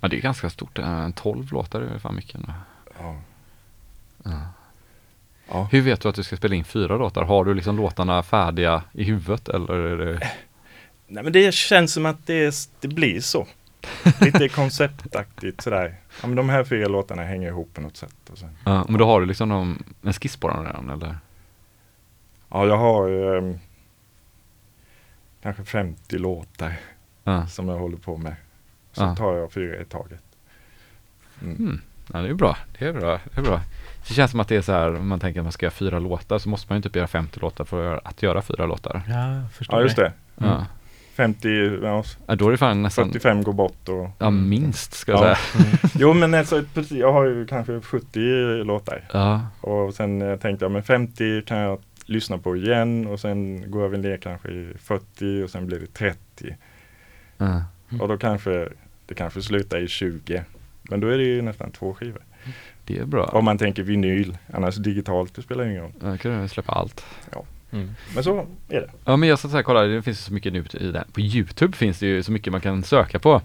Ja 0.00 0.08
det 0.08 0.16
är 0.16 0.20
ganska 0.20 0.50
stort, 0.50 0.78
Eh, 0.78 1.08
12 1.10 1.52
låtar 1.52 1.80
är 1.80 1.98
fan 1.98 2.14
mycket. 2.16 2.40
Ja. 2.98 3.16
Ja. 4.24 4.40
Ja. 5.48 5.68
Hur 5.72 5.80
vet 5.82 6.00
du 6.00 6.08
att 6.08 6.14
du 6.14 6.22
ska 6.22 6.36
spela 6.36 6.54
in 6.54 6.64
fyra 6.64 6.96
låtar? 6.96 7.22
Har 7.24 7.44
du 7.44 7.54
liksom 7.54 7.76
låtarna 7.76 8.22
färdiga 8.22 8.82
i 8.92 9.04
huvudet 9.04 9.48
eller 9.48 9.74
är 9.74 9.96
det? 9.96 10.30
Nej 11.06 11.22
men 11.24 11.32
det 11.32 11.54
känns 11.54 11.92
som 11.92 12.06
att 12.06 12.26
det, 12.26 12.54
det 12.80 12.88
blir 12.88 13.20
så. 13.20 13.46
Lite 14.20 14.48
konceptaktigt 14.48 15.60
sådär. 15.60 15.94
Ja, 16.20 16.26
men 16.26 16.36
de 16.36 16.48
här 16.48 16.64
fyra 16.64 16.88
låtarna 16.88 17.22
hänger 17.22 17.48
ihop 17.48 17.74
på 17.74 17.80
något 17.80 17.96
sätt. 17.96 18.14
Och 18.32 18.38
sen. 18.38 18.56
Ja, 18.64 18.84
men 18.88 18.98
då 18.98 19.06
har 19.06 19.20
du 19.20 19.26
liksom 19.26 19.48
någon, 19.48 19.94
en 20.02 20.12
skiss 20.12 20.36
på 20.36 20.48
dem 20.48 20.64
redan 20.66 20.90
eller? 20.90 21.16
Ja, 22.48 22.66
jag 22.66 22.76
har 22.76 23.36
ehm, 23.38 23.58
kanske 25.42 25.64
50 25.64 26.18
låtar 26.18 26.72
Ja. 27.24 27.46
som 27.46 27.68
jag 27.68 27.78
håller 27.78 27.96
på 27.96 28.16
med. 28.16 28.36
Så 28.96 29.02
Ja. 29.02 29.16
tar 29.16 29.36
jag 29.36 29.52
fyra 29.52 29.80
i 29.80 29.84
taget. 29.84 30.22
Mm. 31.42 31.56
Mm. 31.56 31.80
Ja 32.12 32.18
det 32.18 32.28
är 32.28 32.34
bra, 32.34 32.56
det 32.78 32.84
är 32.86 32.92
bra, 32.92 33.20
det 33.34 33.40
är 33.40 33.44
bra. 33.44 33.60
Det 34.08 34.14
känns 34.14 34.30
som 34.30 34.40
att 34.40 34.48
det 34.48 34.56
är 34.56 34.62
så 34.62 34.72
här, 34.72 34.94
om 34.96 35.08
man 35.08 35.20
tänker 35.20 35.40
att 35.40 35.44
man 35.44 35.52
ska 35.52 35.66
göra 35.66 35.74
fyra 35.74 35.98
låtar 35.98 36.38
så 36.38 36.48
måste 36.48 36.72
man 36.72 36.78
ju 36.78 36.82
typ 36.82 36.96
göra 36.96 37.06
50 37.06 37.40
låtar 37.40 37.64
för 37.64 38.00
att 38.04 38.22
göra, 38.22 38.42
fyra 38.42 38.66
låtar. 38.66 39.02
Ja, 39.08 39.48
förstår 39.52 39.78
Ja, 39.78 39.82
just 39.82 39.96
det. 39.96 40.12
Mm. 40.36 40.50
Ja. 40.50 40.66
50, 41.14 41.48
ja, 42.26 42.34
då 42.36 42.46
är 42.46 42.50
det 42.50 42.56
fan 42.58 42.82
nästan, 42.82 43.06
45 43.06 43.42
går 43.42 43.52
bort 43.52 43.88
och... 43.88 44.08
ja 44.18 44.30
minst 44.30 44.92
ska 44.92 45.12
jag 45.12 45.20
Ja. 45.30 45.34
säga. 45.34 45.66
Jo 45.98 46.12
men 46.14 46.34
alltså, 46.34 46.62
precis, 46.74 46.98
jag 46.98 47.12
har 47.12 47.24
ju 47.24 47.46
kanske 47.46 47.80
70 47.80 48.18
låtar. 48.64 49.04
Ja, 49.12 49.46
Och 49.60 49.94
sen 49.94 50.38
tänkte 50.38 50.64
jag, 50.64 50.72
men 50.72 50.82
50 50.82 51.42
kan 51.42 51.58
jag 51.58 51.78
lyssna 52.06 52.38
på 52.38 52.56
igen 52.56 53.06
och 53.06 53.20
sen 53.20 53.70
går 53.70 53.82
jag 53.82 53.88
väl 53.88 54.00
ner 54.00 54.16
kanske 54.16 54.48
i 54.48 54.72
40 54.82 55.42
och 55.44 55.50
sen 55.50 55.66
blir 55.66 55.80
det 55.80 55.86
30. 55.94 56.56
ja. 57.38 57.62
Och 58.00 58.08
då 58.08 58.18
kanske 58.18 58.68
det 59.06 59.14
kanske 59.14 59.42
slutar 59.42 59.78
i 59.78 59.88
20. 59.88 60.42
Men 60.82 61.00
då 61.00 61.08
är 61.08 61.18
det 61.18 61.24
ju 61.24 61.42
nästan 61.42 61.70
två 61.70 61.94
skivor. 61.94 62.22
det 62.84 62.98
är 62.98 63.04
bra. 63.04 63.24
Om 63.24 63.44
man 63.44 63.58
tänker 63.58 63.82
vinyl, 63.82 64.38
annars 64.52 64.76
digitalt, 64.76 65.34
det 65.34 65.42
spelar 65.42 65.64
ingen 65.64 65.82
roll. 65.82 65.92
Då 66.00 66.16
kan 66.16 66.42
du 66.42 66.48
släppa 66.48 66.72
allt. 66.72 67.04
Mm. 67.72 67.90
Men 68.14 68.24
så 68.24 68.46
är 68.68 68.80
det. 68.80 68.90
Ja 69.04 69.16
men 69.16 69.28
jag 69.28 69.38
ska 69.38 69.62
kolla 69.62 69.82
det 69.82 70.02
finns 70.02 70.24
så 70.24 70.32
mycket 70.32 70.52
nu 70.52 70.64
i 70.80 70.86
det. 70.92 71.04
På 71.12 71.20
Youtube 71.20 71.76
finns 71.76 71.98
det 71.98 72.06
ju 72.06 72.22
så 72.22 72.32
mycket 72.32 72.52
man 72.52 72.60
kan 72.60 72.82
söka 72.82 73.18
på. 73.18 73.42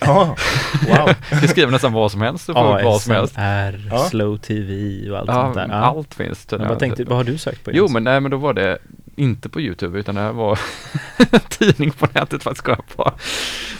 Ja, 0.00 0.36
wow. 0.88 1.14
Du 1.42 1.48
skriver 1.48 1.72
nästan 1.72 1.92
vad 1.92 2.12
som 2.12 2.20
helst, 2.20 2.46
du 2.46 2.52
får 2.52 2.78
upp 2.78 2.84
vad 2.84 3.00
som 3.00 3.12
helst. 3.14 3.34
ASMR, 3.38 3.88
Ja. 3.90 3.98
Slow 3.98 4.36
TV 4.38 5.10
och 5.10 5.18
allt 5.18 5.28
Ja, 5.28 5.34
sånt 5.42 5.54
där. 5.54 5.68
Ja. 5.68 5.74
allt 5.74 6.14
finns. 6.14 6.46
Men 6.50 6.68
vad, 6.68 6.78
tänkte, 6.78 7.04
vad 7.04 7.16
har 7.16 7.24
du 7.24 7.38
sökt 7.38 7.64
på? 7.64 7.70
Jo 7.74 7.88
men 7.88 8.04
nej 8.04 8.20
men 8.20 8.30
då 8.30 8.36
var 8.36 8.52
det 8.54 8.78
inte 9.16 9.48
på 9.48 9.60
Youtube 9.60 9.98
utan 9.98 10.14
det 10.14 10.20
här 10.20 10.32
var 10.32 10.58
en 11.30 11.40
tidning 11.48 11.90
på 11.90 12.06
nätet 12.14 12.42
för 12.42 12.50
att 12.50 12.56
skoja 12.56 12.78
på. 12.96 13.12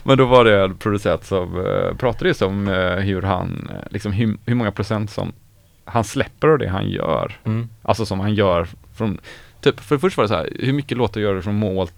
Men 0.04 0.18
då 0.18 0.26
var 0.26 0.44
det 0.44 0.64
en 0.64 0.76
producent 0.76 1.24
som 1.24 1.56
uh, 1.56 1.94
pratade 1.96 2.28
just 2.28 2.42
om 2.42 2.68
eh, 2.68 2.94
hur 2.96 3.22
han, 3.22 3.70
eh, 3.70 3.86
liksom 3.90 4.12
hur, 4.12 4.38
hur 4.46 4.54
många 4.54 4.72
procent 4.72 5.10
som 5.10 5.32
han 5.84 6.04
släpper 6.04 6.48
av 6.48 6.58
det 6.58 6.68
han 6.68 6.88
gör. 6.90 7.38
Mm. 7.44 7.68
Alltså 7.82 8.06
som 8.06 8.20
han 8.20 8.34
gör 8.34 8.68
från, 8.94 9.18
typ 9.60 9.80
för 9.80 9.94
det 9.96 10.00
första 10.00 10.20
var 10.22 10.24
det 10.24 10.28
så 10.28 10.34
här, 10.34 10.50
hur 10.66 10.72
mycket 10.72 10.98
låtar 10.98 11.20
gör 11.20 11.34
du 11.34 11.42
från 11.42 11.54
mål, 11.54 11.88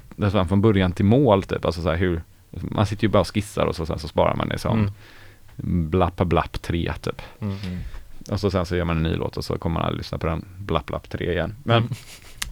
från 0.48 0.60
början 0.60 0.92
till 0.92 1.04
mål 1.04 1.42
typ, 1.42 1.64
alltså 1.64 1.82
så 1.82 1.88
här 1.88 1.96
hur, 1.96 2.22
man 2.50 2.86
sitter 2.86 3.04
ju 3.04 3.08
bara 3.08 3.20
och 3.20 3.34
skissar 3.34 3.66
och 3.66 3.76
så, 3.76 3.86
sen 3.86 3.98
så 3.98 4.08
sparar 4.08 4.34
man 4.36 4.48
det 4.48 4.58
som 4.58 4.90
Mm. 5.62 5.90
blapp 5.90 6.16
blapp 6.16 6.62
3 6.62 6.92
typ. 7.00 7.22
Mm. 7.40 7.56
Och 8.30 8.40
så 8.40 8.50
sen 8.50 8.66
så 8.66 8.76
gör 8.76 8.84
man 8.84 8.96
en 8.96 9.02
ny 9.02 9.14
låt 9.16 9.36
och 9.36 9.44
så 9.44 9.58
kommer 9.58 9.74
man 9.74 9.82
aldrig 9.82 9.98
lyssna 9.98 10.18
på 10.18 10.26
den 10.26 10.44
blapp 10.58 10.86
blapp 10.86 11.10
3 11.10 11.32
igen. 11.32 11.56
Men 11.64 11.76
Mm. 11.78 11.88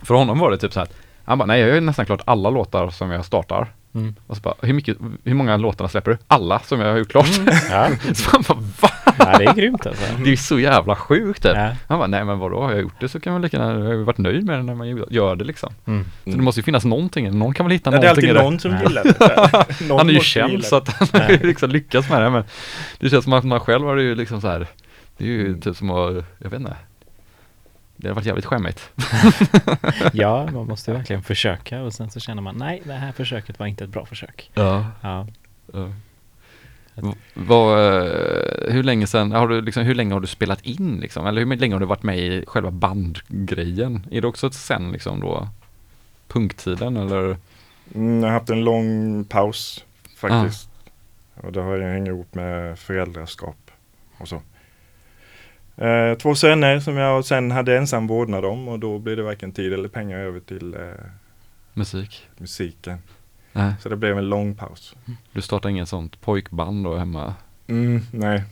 För 0.02 0.14
honom 0.14 0.38
var 0.38 0.50
det 0.50 0.56
typ 0.58 0.72
så 0.72 0.80
här, 0.80 0.88
han 1.24 1.38
bara, 1.38 1.46
nej 1.46 1.60
jag 1.60 1.68
gör 1.68 1.80
nästan 1.80 2.06
klart 2.06 2.20
alla 2.24 2.50
låtar 2.50 2.90
som 2.90 3.10
jag 3.10 3.24
startar. 3.24 3.72
Mm. 3.94 4.14
Och 4.26 4.36
så 4.36 4.42
bara, 4.42 4.54
hur, 4.62 4.72
mycket, 4.72 4.96
hur 5.24 5.34
många 5.34 5.56
låtarna 5.56 5.88
släpper 5.88 6.10
du? 6.10 6.18
Alla 6.28 6.58
som 6.58 6.80
jag 6.80 6.90
har 6.90 6.98
gjort 6.98 7.08
klart. 7.10 7.28
Ja. 7.70 7.88
så 8.14 8.30
man 8.32 8.42
bara, 8.48 8.58
va? 8.80 9.14
ja, 9.32 9.38
det 9.38 9.44
är 9.44 9.54
grymt 9.54 9.86
alltså. 9.86 10.04
Det 10.18 10.22
är 10.22 10.26
ju 10.30 10.36
så 10.36 10.58
jävla 10.60 10.96
sjukt 10.96 11.42
typ. 11.42 11.52
Ja. 11.54 11.70
Han 11.88 11.98
bara, 11.98 12.06
nej 12.06 12.24
men 12.24 12.38
vadå, 12.38 12.62
har 12.62 12.72
jag 12.72 12.80
gjort 12.80 13.00
det 13.00 13.08
så 13.08 13.20
kan 13.20 13.32
man 13.32 13.42
lika 13.42 13.56
gärna, 13.56 13.84
jag 13.84 13.96
har 13.96 14.04
varit 14.04 14.18
nöjd 14.18 14.44
med 14.46 14.58
det 14.58 14.62
när 14.62 14.74
man 14.74 15.04
gör 15.10 15.36
det 15.36 15.44
liksom. 15.44 15.72
Mm. 15.86 16.04
Så 16.24 16.30
det 16.30 16.36
måste 16.42 16.58
ju 16.60 16.64
finnas 16.64 16.84
någonting, 16.84 17.38
någon 17.38 17.54
kan 17.54 17.66
väl 17.66 17.72
hitta 17.72 17.92
Ja, 17.92 18.14
det 18.14 18.28
är 18.28 18.34
någonting 18.34 18.36
alltid 18.36 18.44
någon 18.44 18.58
som 18.58 18.70
Ja. 18.72 18.82
gillar 18.82 19.02
det. 19.88 19.94
Han 19.98 20.08
är 20.08 20.12
ju 20.14 20.20
känd 20.20 20.64
så 20.64 20.76
att 20.76 20.88
han 20.88 21.20
har 21.22 21.28
ju 21.30 21.38
liksom 21.46 21.70
lyckats 21.70 22.10
med 22.10 22.22
det 22.22 22.30
men 22.30 22.44
det 22.98 23.10
känns 23.10 23.24
som 23.24 23.32
att 23.32 23.44
man 23.44 23.60
själv 23.60 23.86
har 23.86 23.96
ju 23.96 24.14
liksom 24.14 24.40
så 24.40 24.48
här 24.48 24.66
Det 25.18 25.24
är 25.24 25.28
ju 25.28 25.46
Mm. 25.46 25.60
typ 25.60 25.76
som 25.76 25.90
att, 25.90 26.24
jag 26.38 26.50
vet 26.50 26.60
inte 26.60 26.76
Det 27.96 28.08
har 28.08 28.14
varit 28.14 28.26
jävligt 28.26 28.44
skämmigt 28.44 28.90
Ja, 30.12 30.50
man 30.52 30.66
måste 30.66 30.90
ju 30.90 30.96
verkligen 30.96 31.22
försöka 31.22 31.82
och 31.82 31.92
sen 31.92 32.10
så 32.10 32.20
känner 32.20 32.42
man 32.42 32.56
nej, 32.56 32.82
det 32.84 32.92
här 32.92 33.12
försöket 33.12 33.58
var 33.58 33.66
inte 33.66 33.84
ett 33.84 33.90
bra 33.90 34.06
försök. 34.06 34.50
Ja, 34.54 34.86
Ja. 35.02 35.26
Vad, 37.34 37.78
eh, 37.78 38.72
hur 38.72 38.82
länge 38.82 39.06
sen, 39.06 39.32
har 39.32 39.48
du 39.48 39.60
liksom, 39.60 39.82
hur 39.82 39.94
länge 39.94 40.14
har 40.14 40.20
du 40.20 40.26
spelat 40.26 40.62
in 40.62 40.98
liksom? 41.00 41.26
Eller 41.26 41.44
hur 41.44 41.56
länge 41.56 41.74
har 41.74 41.80
du 41.80 41.86
varit 41.86 42.02
med 42.02 42.18
i 42.18 42.44
själva 42.46 42.70
bandgrejen? 42.70 44.06
Är 44.10 44.20
det 44.20 44.26
också 44.26 44.50
sen 44.50 44.92
liksom 44.92 45.20
då 45.20 45.48
Punktiden 46.28 46.96
eller? 46.96 47.36
Mm, 47.94 48.22
jag 48.22 48.28
har 48.28 48.34
haft 48.34 48.50
en 48.50 48.64
lång 48.64 49.24
paus 49.24 49.84
faktiskt. 50.16 50.70
Och 51.34 51.52
det 51.52 51.62
har 51.62 51.76
jag 51.76 51.92
hängt 51.92 52.08
ihop 52.08 52.34
med 52.34 52.78
föräldraskap 52.78 53.70
och 54.18 54.28
så. 54.28 54.42
Eh, 55.76 56.14
två 56.18 56.34
söner 56.34 56.80
som 56.80 56.96
jag 56.96 57.24
sen 57.24 57.50
hade 57.50 57.76
ensam 57.78 58.06
vårdnad 58.06 58.44
om 58.44 58.68
och 58.68 58.78
då 58.78 58.98
blev 58.98 59.16
det 59.16 59.22
varken 59.22 59.52
tid 59.52 59.72
eller 59.72 59.88
pengar 59.88 60.18
över 60.18 60.40
till 60.40 60.74
eh, 60.74 60.80
Musik? 61.74 62.28
musiken. 62.38 62.98
Nej, 63.52 63.74
Så 63.80 63.88
det 63.88 63.96
blev 63.96 64.18
en 64.18 64.28
lång 64.28 64.54
paus. 64.54 64.94
du 65.32 65.40
startade 65.42 65.72
inget 65.72 65.88
sånt 65.88 66.20
pojkband 66.20 66.84
då 66.84 66.96
hemma? 66.96 67.34
Mm, 67.66 68.00
nej. 68.12 68.42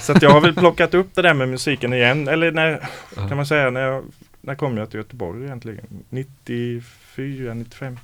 Så 0.00 0.12
att 0.12 0.22
jag 0.22 0.30
har 0.30 0.40
väl 0.40 0.54
plockat 0.54 0.94
upp 0.94 1.14
det 1.14 1.22
där 1.22 1.34
med 1.34 1.48
musiken 1.48 1.92
igen. 1.92 2.28
Eller 2.28 2.52
när, 2.52 2.88
kan 3.14 3.36
man 3.36 3.46
säga, 3.46 3.70
när, 3.70 3.80
jag, 3.80 4.04
när 4.40 4.54
kom 4.54 4.76
jag 4.76 4.90
till 4.90 4.98
Göteborg 4.98 5.44
egentligen? 5.44 5.86
94, 6.08 7.54
95. 7.54 7.98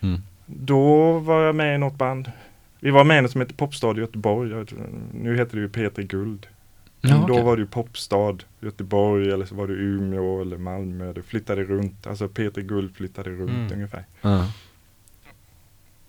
Mm. 0.00 0.20
Då 0.46 1.12
var 1.18 1.42
jag 1.42 1.54
med 1.54 1.74
i 1.74 1.78
något 1.78 1.94
band. 1.98 2.32
Vi 2.80 2.90
var 2.90 3.04
med 3.04 3.18
i 3.18 3.20
något 3.22 3.30
som 3.30 3.40
heter 3.40 3.54
Popstad 3.54 3.96
i 3.96 4.00
Göteborg. 4.00 4.66
Nu 5.12 5.36
heter 5.36 5.56
det 5.56 5.62
ju 5.62 5.68
Peter 5.68 6.02
Guld. 6.02 6.46
Ja, 7.08 7.16
Då 7.28 7.32
okej. 7.32 7.44
var 7.44 7.56
det 7.56 7.60
ju 7.60 7.66
Popstad, 7.68 8.36
Göteborg 8.60 9.30
eller 9.32 9.46
så 9.46 9.54
var 9.54 9.66
det 9.66 9.74
Umeå 9.74 10.40
eller 10.40 10.58
Malmö. 10.58 11.12
Det 11.12 11.22
flyttade 11.22 11.64
runt. 11.64 12.06
Alltså 12.06 12.28
Peter 12.28 12.60
Guld 12.62 12.96
flyttade 12.96 13.30
runt 13.30 13.50
Mm. 13.50 13.72
ungefär. 13.72 14.04
Ja. 14.20 14.52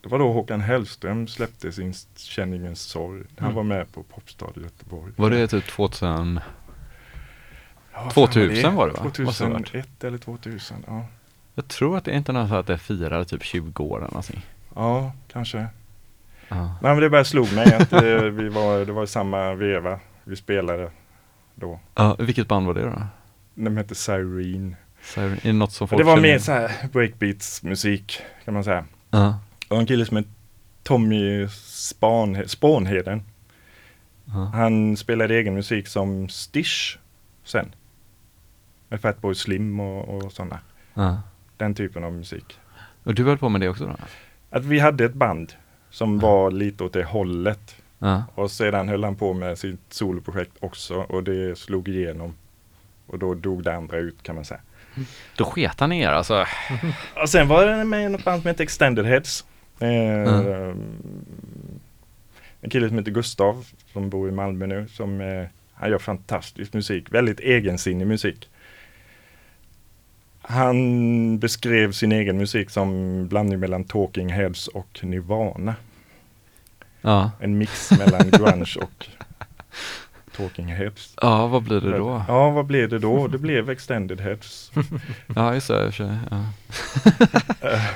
Det 0.02 0.10
var 0.10 0.20
då 0.20 0.34
Håkan 0.34 0.62
Hellström 0.62 1.28
släppte 1.28 1.72
sin 1.72 1.94
Känningens 2.16 2.82
sorg. 2.82 3.24
Han 3.38 3.46
Mm. 3.46 3.56
var 3.56 3.64
med 3.64 3.94
på 3.94 4.04
Popstad 4.04 4.52
i 4.56 4.60
Göteborg. 4.60 5.14
Var 5.16 5.30
det 5.30 5.48
typ 5.48 5.66
2000? 5.68 6.40
Ja, 7.94 8.04
vad 8.04 8.14
2000 8.14 8.62
fan 8.64 8.76
var 8.76 8.88
det, 8.88 8.94
va? 8.94 9.04
Måste 9.04 9.22
det 9.22 9.26
varit. 9.26 9.38
2001 9.66 10.04
eller 10.04 10.18
2000. 10.18 10.84
Ja, 10.88 11.06
Jag 11.56 11.68
tror 11.68 11.98
att 11.98 12.06
det 12.06 12.12
är 12.12 12.16
inte 12.18 12.32
något 12.32 12.50
så 12.50 12.56
att 12.56 12.68
det 12.68 12.78
firar 12.78 13.24
typ 13.24 13.44
20 13.44 13.84
år 13.84 13.98
eller 13.98 14.08
någonting. 14.08 14.46
ja 14.76 15.12
kanske. 15.28 15.68
Ja. 16.50 16.56
Nej 16.82 16.94
men 16.94 17.00
det 17.00 17.10
bara 17.10 17.24
slog 17.24 17.54
mig 17.54 17.74
att 17.74 17.94
eh, 17.94 18.22
vi 18.24 18.50
var, 18.50 18.86
det 18.86 18.92
var 18.92 19.06
samma 19.06 19.54
veva 19.54 20.00
vi 20.28 20.36
spelade 20.36 20.92
då. 21.56 21.80
Ja, 21.96 22.16
vilket 22.20 22.48
band 22.48 22.68
var 22.68 22.74
det 22.74 22.82
då? 22.82 23.04
De 23.56 23.78
hette 23.78 23.96
Cyrene. 23.96 24.76
Så 25.02 25.22
är 25.22 25.40
det 25.44 25.54
något 25.54 25.72
som 25.72 25.88
folk 25.88 26.00
det 26.00 26.04
var 26.06 26.16
känner 26.16 26.30
mer 26.30 26.40
så 26.40 26.52
här 26.52 26.72
breakbeats 26.92 27.64
musik 27.64 28.22
kan 28.46 28.54
man 28.54 28.64
säga. 28.64 28.86
Ja. 29.10 29.40
Och 29.70 29.80
en 29.80 29.86
kille 29.86 30.06
som 30.06 30.18
heter 30.18 30.32
Tommy 30.84 31.48
Span, 31.66 32.44
Spånheden. 32.48 33.24
Ja. 34.26 34.52
Han 34.54 34.98
spelade 34.98 35.36
egen 35.36 35.54
musik 35.54 35.88
som 35.88 36.30
Stish 36.30 36.98
sen. 37.44 37.76
Med 38.90 39.02
Fatboy 39.02 39.36
Slim 39.36 39.80
och, 39.80 40.24
och 40.24 40.32
sådana. 40.32 40.60
Ja. 40.94 41.22
Den 41.58 41.76
typen 41.76 42.04
av 42.04 42.14
musik. 42.14 42.60
Och 43.04 43.16
du 43.16 43.24
höll 43.24 43.38
på 43.38 43.50
med 43.50 43.62
det 43.62 43.70
också 43.70 43.86
då? 43.86 43.96
Att 44.50 44.66
vi 44.66 44.80
hade 44.80 45.06
ett 45.06 45.14
band 45.14 45.54
som 45.90 46.20
var 46.20 46.52
lite 46.52 46.84
åt 46.84 46.94
det 46.94 47.04
hållet. 47.04 47.76
Ja. 48.00 48.24
Och 48.36 48.52
sedan 48.52 48.90
höll 48.90 49.04
han 49.04 49.16
på 49.16 49.34
med 49.34 49.58
sitt 49.58 49.80
soloprojekt 49.90 50.52
också 50.60 50.96
och 50.96 51.24
det 51.24 51.58
slog 51.58 51.88
igenom. 51.88 52.34
Och 53.08 53.20
då 53.20 53.34
dog 53.34 53.64
det 53.64 53.76
andra 53.76 53.98
ut 53.98 54.24
kan 54.24 54.36
man 54.36 54.46
säga. 54.46 54.60
Då 55.36 55.46
sket 55.46 55.80
han 55.80 55.92
i 55.92 56.02
er 56.02 56.10
alltså? 56.10 56.46
Och 57.22 57.30
sen 57.30 57.48
var 57.48 57.66
det 57.66 57.84
med 57.86 58.06
i 58.06 58.10
något 58.10 58.24
band 58.24 58.42
som 58.42 58.48
heter 58.48 58.64
Extended 58.64 59.06
Heads. 59.06 59.46
Eh, 59.80 60.74
En 62.62 62.70
kille 62.70 62.88
som 62.88 62.98
heter 62.98 63.12
Gustav 63.12 63.66
som 63.94 64.10
bor 64.10 64.30
i 64.30 64.32
Malmö 64.32 64.66
nu. 64.66 64.88
Som, 64.88 65.22
eh, 65.22 65.46
han 65.74 65.90
gör 65.90 66.00
fantastisk 66.00 66.74
musik, 66.74 67.14
väldigt 67.14 67.40
egensinnig 67.40 68.08
musik. 68.08 68.50
Han 70.42 71.40
beskrev 71.40 71.92
sin 71.92 72.12
egen 72.12 72.38
musik 72.38 72.70
som 72.70 73.28
blandning 73.28 73.60
mellan 73.60 73.84
Talking 73.84 74.30
Heads 74.30 74.68
och 74.68 75.00
Nirvana. 75.04 75.76
Ja. 77.02 77.32
En 77.40 77.58
mix 77.58 77.92
mellan 77.92 78.30
grunge 78.32 78.76
och 78.82 79.08
Talking 80.38 80.66
Heads. 80.68 81.14
Ja, 81.22 81.48
vad 81.48 81.64
blir 81.64 81.82
det 81.82 81.98
då? 81.98 82.24
Ja, 82.28 82.50
vad 82.50 82.66
blev 82.66 82.90
det 82.90 83.00
då? 83.00 83.28
Det 83.28 83.38
blev 83.38 83.70
Extended 83.70 84.22
Heads. 84.22 84.72
Ja, 85.36 85.54
just 85.54 85.68
det. 85.68 85.92
Ja. 86.32 86.44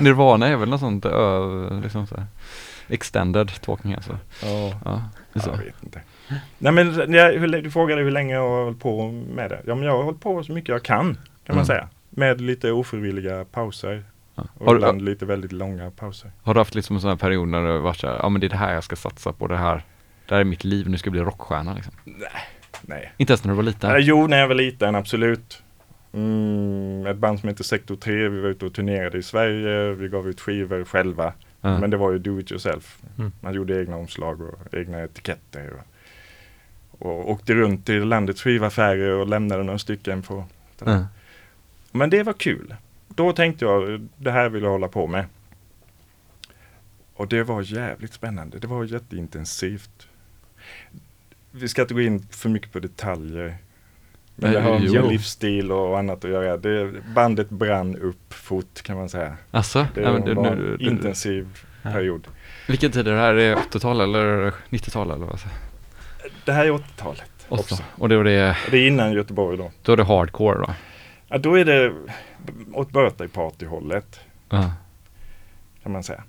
Nirvana 0.00 0.46
är 0.48 0.56
väl 0.56 0.68
något 0.68 0.80
sånt 0.80 1.04
ö, 1.04 1.80
liksom 1.82 2.06
så 2.06 2.16
här. 2.16 2.26
Extended 2.88 3.52
talking 3.60 3.94
alltså. 3.94 4.18
Ja. 4.42 4.80
Ja. 4.84 5.02
Jag 5.32 5.56
vet 5.56 5.74
inte. 5.82 6.00
Nej 6.58 6.72
men 6.72 7.12
jag, 7.12 7.40
du 7.64 7.70
frågade 7.70 8.02
hur 8.02 8.10
länge 8.10 8.34
jag 8.34 8.48
har 8.50 8.64
hållit 8.64 8.80
på 8.80 9.08
med 9.12 9.50
det. 9.50 9.60
Ja 9.66 9.74
men 9.74 9.84
jag 9.84 9.96
har 9.96 10.02
hållit 10.02 10.20
på 10.20 10.44
så 10.44 10.52
mycket 10.52 10.68
jag 10.68 10.82
kan. 10.82 11.14
Kan 11.14 11.16
man 11.46 11.56
Mm. 11.56 11.66
säga. 11.66 11.88
Med 12.10 12.40
lite 12.40 12.70
ofrivilliga 12.72 13.44
pauser. 13.44 14.04
Ja. 14.34 14.42
Och 14.58 14.66
Har, 14.66 14.74
du, 14.74 14.80
ibland 14.80 15.02
lite 15.02 15.26
väldigt 15.26 15.52
långa 15.52 15.90
pauser. 15.90 16.32
har 16.42 16.54
du 16.54 16.60
haft 16.60 16.74
liksom 16.74 16.96
en 16.96 17.00
sån 17.02 17.10
här 17.10 17.16
period 17.16 17.48
när 17.48 17.66
du 17.66 17.78
varit 17.78 17.96
så 18.00 18.06
här, 18.06 18.18
ja 18.22 18.28
men 18.28 18.40
det 18.40 18.46
är 18.46 18.48
det 18.48 18.56
här 18.56 18.74
jag 18.74 18.84
ska 18.84 18.96
satsa 18.96 19.32
på, 19.32 19.46
det 19.46 19.56
här, 19.56 19.84
det 20.28 20.34
här 20.34 20.40
är 20.40 20.44
mitt 20.44 20.64
liv, 20.64 20.88
nu 20.88 20.98
ska 20.98 21.08
jag 21.08 21.12
bli 21.12 21.22
rockstjärna 21.22 21.74
liksom. 21.74 21.94
Nej. 22.82 23.12
Inte 23.16 23.32
ens 23.32 23.44
när 23.44 23.52
du 23.52 23.56
var 23.56 23.62
liten? 23.62 23.90
Eh, 23.90 23.96
jo, 23.96 24.26
när 24.26 24.38
jag 24.38 24.48
var 24.48 24.54
liten, 24.54 24.94
absolut. 24.94 25.62
Mm, 26.12 27.06
ett 27.06 27.16
band 27.16 27.40
som 27.40 27.48
heter 27.48 27.64
Sektor 27.64 27.96
3, 27.96 28.28
vi 28.28 28.40
var 28.40 28.48
ute 28.48 28.66
och 28.66 28.74
turnerade 28.74 29.18
i 29.18 29.22
Sverige, 29.22 29.92
vi 29.92 30.08
gav 30.08 30.28
ut 30.28 30.40
skivor 30.40 30.84
själva. 30.84 31.32
Ja. 31.60 31.78
Men 31.78 31.90
det 31.90 31.96
var 31.96 32.12
ju 32.12 32.18
do 32.18 32.40
it 32.40 32.50
yourself. 32.50 32.98
Mm. 33.18 33.32
Man 33.40 33.54
gjorde 33.54 33.80
egna 33.80 33.96
omslag 33.96 34.40
och 34.40 34.74
egna 34.74 35.02
etiketter. 35.02 35.72
Och, 35.72 37.06
och 37.06 37.30
åkte 37.30 37.54
runt 37.54 37.88
i 37.88 38.00
landets 38.00 38.42
skivaffärer 38.42 39.10
och 39.10 39.28
lämnade 39.28 39.62
några 39.62 39.78
stycken 39.78 40.22
på. 40.22 40.44
Men 41.92 42.10
det 42.10 42.22
var 42.22 42.32
kul. 42.32 42.74
Då 43.14 43.32
tänkte 43.32 43.64
jag, 43.64 44.08
det 44.16 44.30
här 44.30 44.48
vill 44.48 44.62
jag 44.62 44.70
hålla 44.70 44.88
på 44.88 45.06
med. 45.06 45.24
Och 47.14 47.28
det 47.28 47.42
var 47.42 47.62
jävligt 47.62 48.12
spännande. 48.12 48.58
Det 48.58 48.66
var 48.66 48.84
jätteintensivt. 48.84 50.08
Vi 51.50 51.68
ska 51.68 51.82
inte 51.82 51.94
gå 51.94 52.00
in 52.00 52.26
för 52.30 52.48
mycket 52.48 52.72
på 52.72 52.78
detaljer. 52.80 53.56
Men 54.36 54.52
Nej, 54.52 54.62
det 54.62 54.68
har 54.68 54.80
jo. 54.80 54.92
med 55.02 55.10
livsstil 55.12 55.72
och 55.72 55.98
annat 55.98 56.24
att 56.24 56.30
göra. 56.30 56.56
Det, 56.56 56.92
bandet 57.14 57.50
brann 57.50 57.96
upp 57.96 58.32
fort 58.34 58.82
kan 58.82 58.96
man 58.96 59.08
säga. 59.08 59.36
Alltså? 59.50 59.86
Det 59.94 60.00
Ja, 60.00 60.12
men 60.12 60.34
var 60.34 60.44
det- 60.44 60.50
en 60.50 60.58
nu- 60.58 60.76
det- 60.76 60.84
intensiv 60.84 61.48
Ja. 61.82 61.92
period. 61.92 62.28
Vilken 62.68 62.90
tid 62.92 63.08
är 63.08 63.12
det 63.12 63.18
här? 63.20 63.34
Är 63.34 63.50
det 63.50 63.54
80-tal 63.56 64.00
eller 64.00 64.52
90-tal 64.70 65.10
eller 65.10 65.26
vad? 65.26 65.38
Det 66.44 66.52
här 66.52 66.64
är 66.66 66.70
80-talet 66.70 67.22
jag? 67.48 67.58
också. 67.60 67.74
80 67.74 67.84
Och 67.98 68.10
är 68.12 68.24
det, 68.24 68.56
Det 68.70 68.76
är 68.78 68.86
innan 68.86 69.12
Göteborg 69.12 69.58
då. 69.58 69.70
då 69.82 69.92
är 69.92 69.96
det 69.96 70.04
hardcore 70.04 70.58
då? 70.58 70.74
Ja, 71.28 71.38
då 71.38 71.58
är 71.58 71.64
det 71.64 71.92
åt 72.72 72.90
birthday 72.92 73.28
party-hållet 73.28 74.20
Ja. 74.50 74.70
kan 75.82 75.92
man 75.92 76.02
säga. 76.02 76.22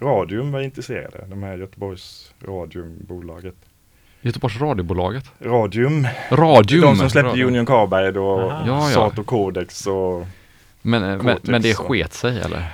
Radium 0.00 0.52
var 0.52 0.60
intresserade, 0.60 1.24
de 1.28 1.42
här 1.42 1.56
Göteborgs 1.56 2.34
Radiumbolaget. 2.46 3.54
Göteborgs 4.20 4.60
radiobolaget? 4.60 5.24
Radium, 5.38 6.06
Radium! 6.30 6.80
de 6.82 6.96
som 6.96 7.10
släppte 7.10 7.30
Radio. 7.30 7.46
Union 7.46 7.66
Carbide 7.66 8.20
och 8.20 8.40
Aha. 8.52 8.62
Ja, 8.66 8.88
ja. 8.88 8.94
Sato 8.94 9.24
Codex 9.24 9.86
och 9.86 10.26
Men, 10.82 11.04
eh, 11.04 11.22
men, 11.22 11.38
men 11.42 11.62
det 11.62 11.78
och- 11.78 11.86
sket 11.86 12.12
sig 12.14 12.40
eller? 12.40 12.72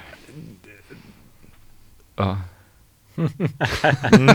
Ja. 2.16 2.38
mm, 3.16 4.26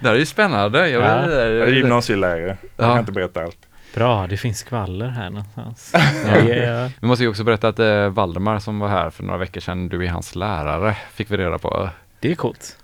Det 0.00 0.08
här 0.08 0.14
är 0.14 0.18
ju 0.18 0.26
spännande. 0.26 0.88
Jag, 0.88 1.02
Ja. 1.02 1.30
jag 1.30 1.68
är 1.68 1.72
gymnasielärare. 1.72 2.46
Jag 2.76 2.86
Ja. 2.86 2.90
kan 2.90 2.98
inte 2.98 3.12
berätta 3.12 3.42
allt. 3.42 3.65
Bra, 3.96 4.26
det 4.26 4.36
finns 4.36 4.58
skvaller 4.58 5.08
här 5.08 5.30
någonstans. 5.30 5.92
ja, 6.26 6.38
ja. 6.38 6.90
Vi 7.00 7.06
måste 7.06 7.24
ju 7.24 7.30
också 7.30 7.44
berätta 7.44 7.68
att 7.68 7.78
eh, 7.78 8.08
Valdemar 8.08 8.58
som 8.58 8.78
var 8.78 8.88
här 8.88 9.10
för 9.10 9.22
några 9.22 9.38
veckor 9.38 9.60
sedan, 9.60 9.88
du 9.88 10.04
är 10.04 10.08
hans 10.08 10.34
lärare, 10.34 10.96
fick 11.12 11.30
vi 11.30 11.36
reda 11.36 11.58
på. 11.58 11.90
Det 12.20 12.30
är 12.30 12.34
coolt. 12.34 12.76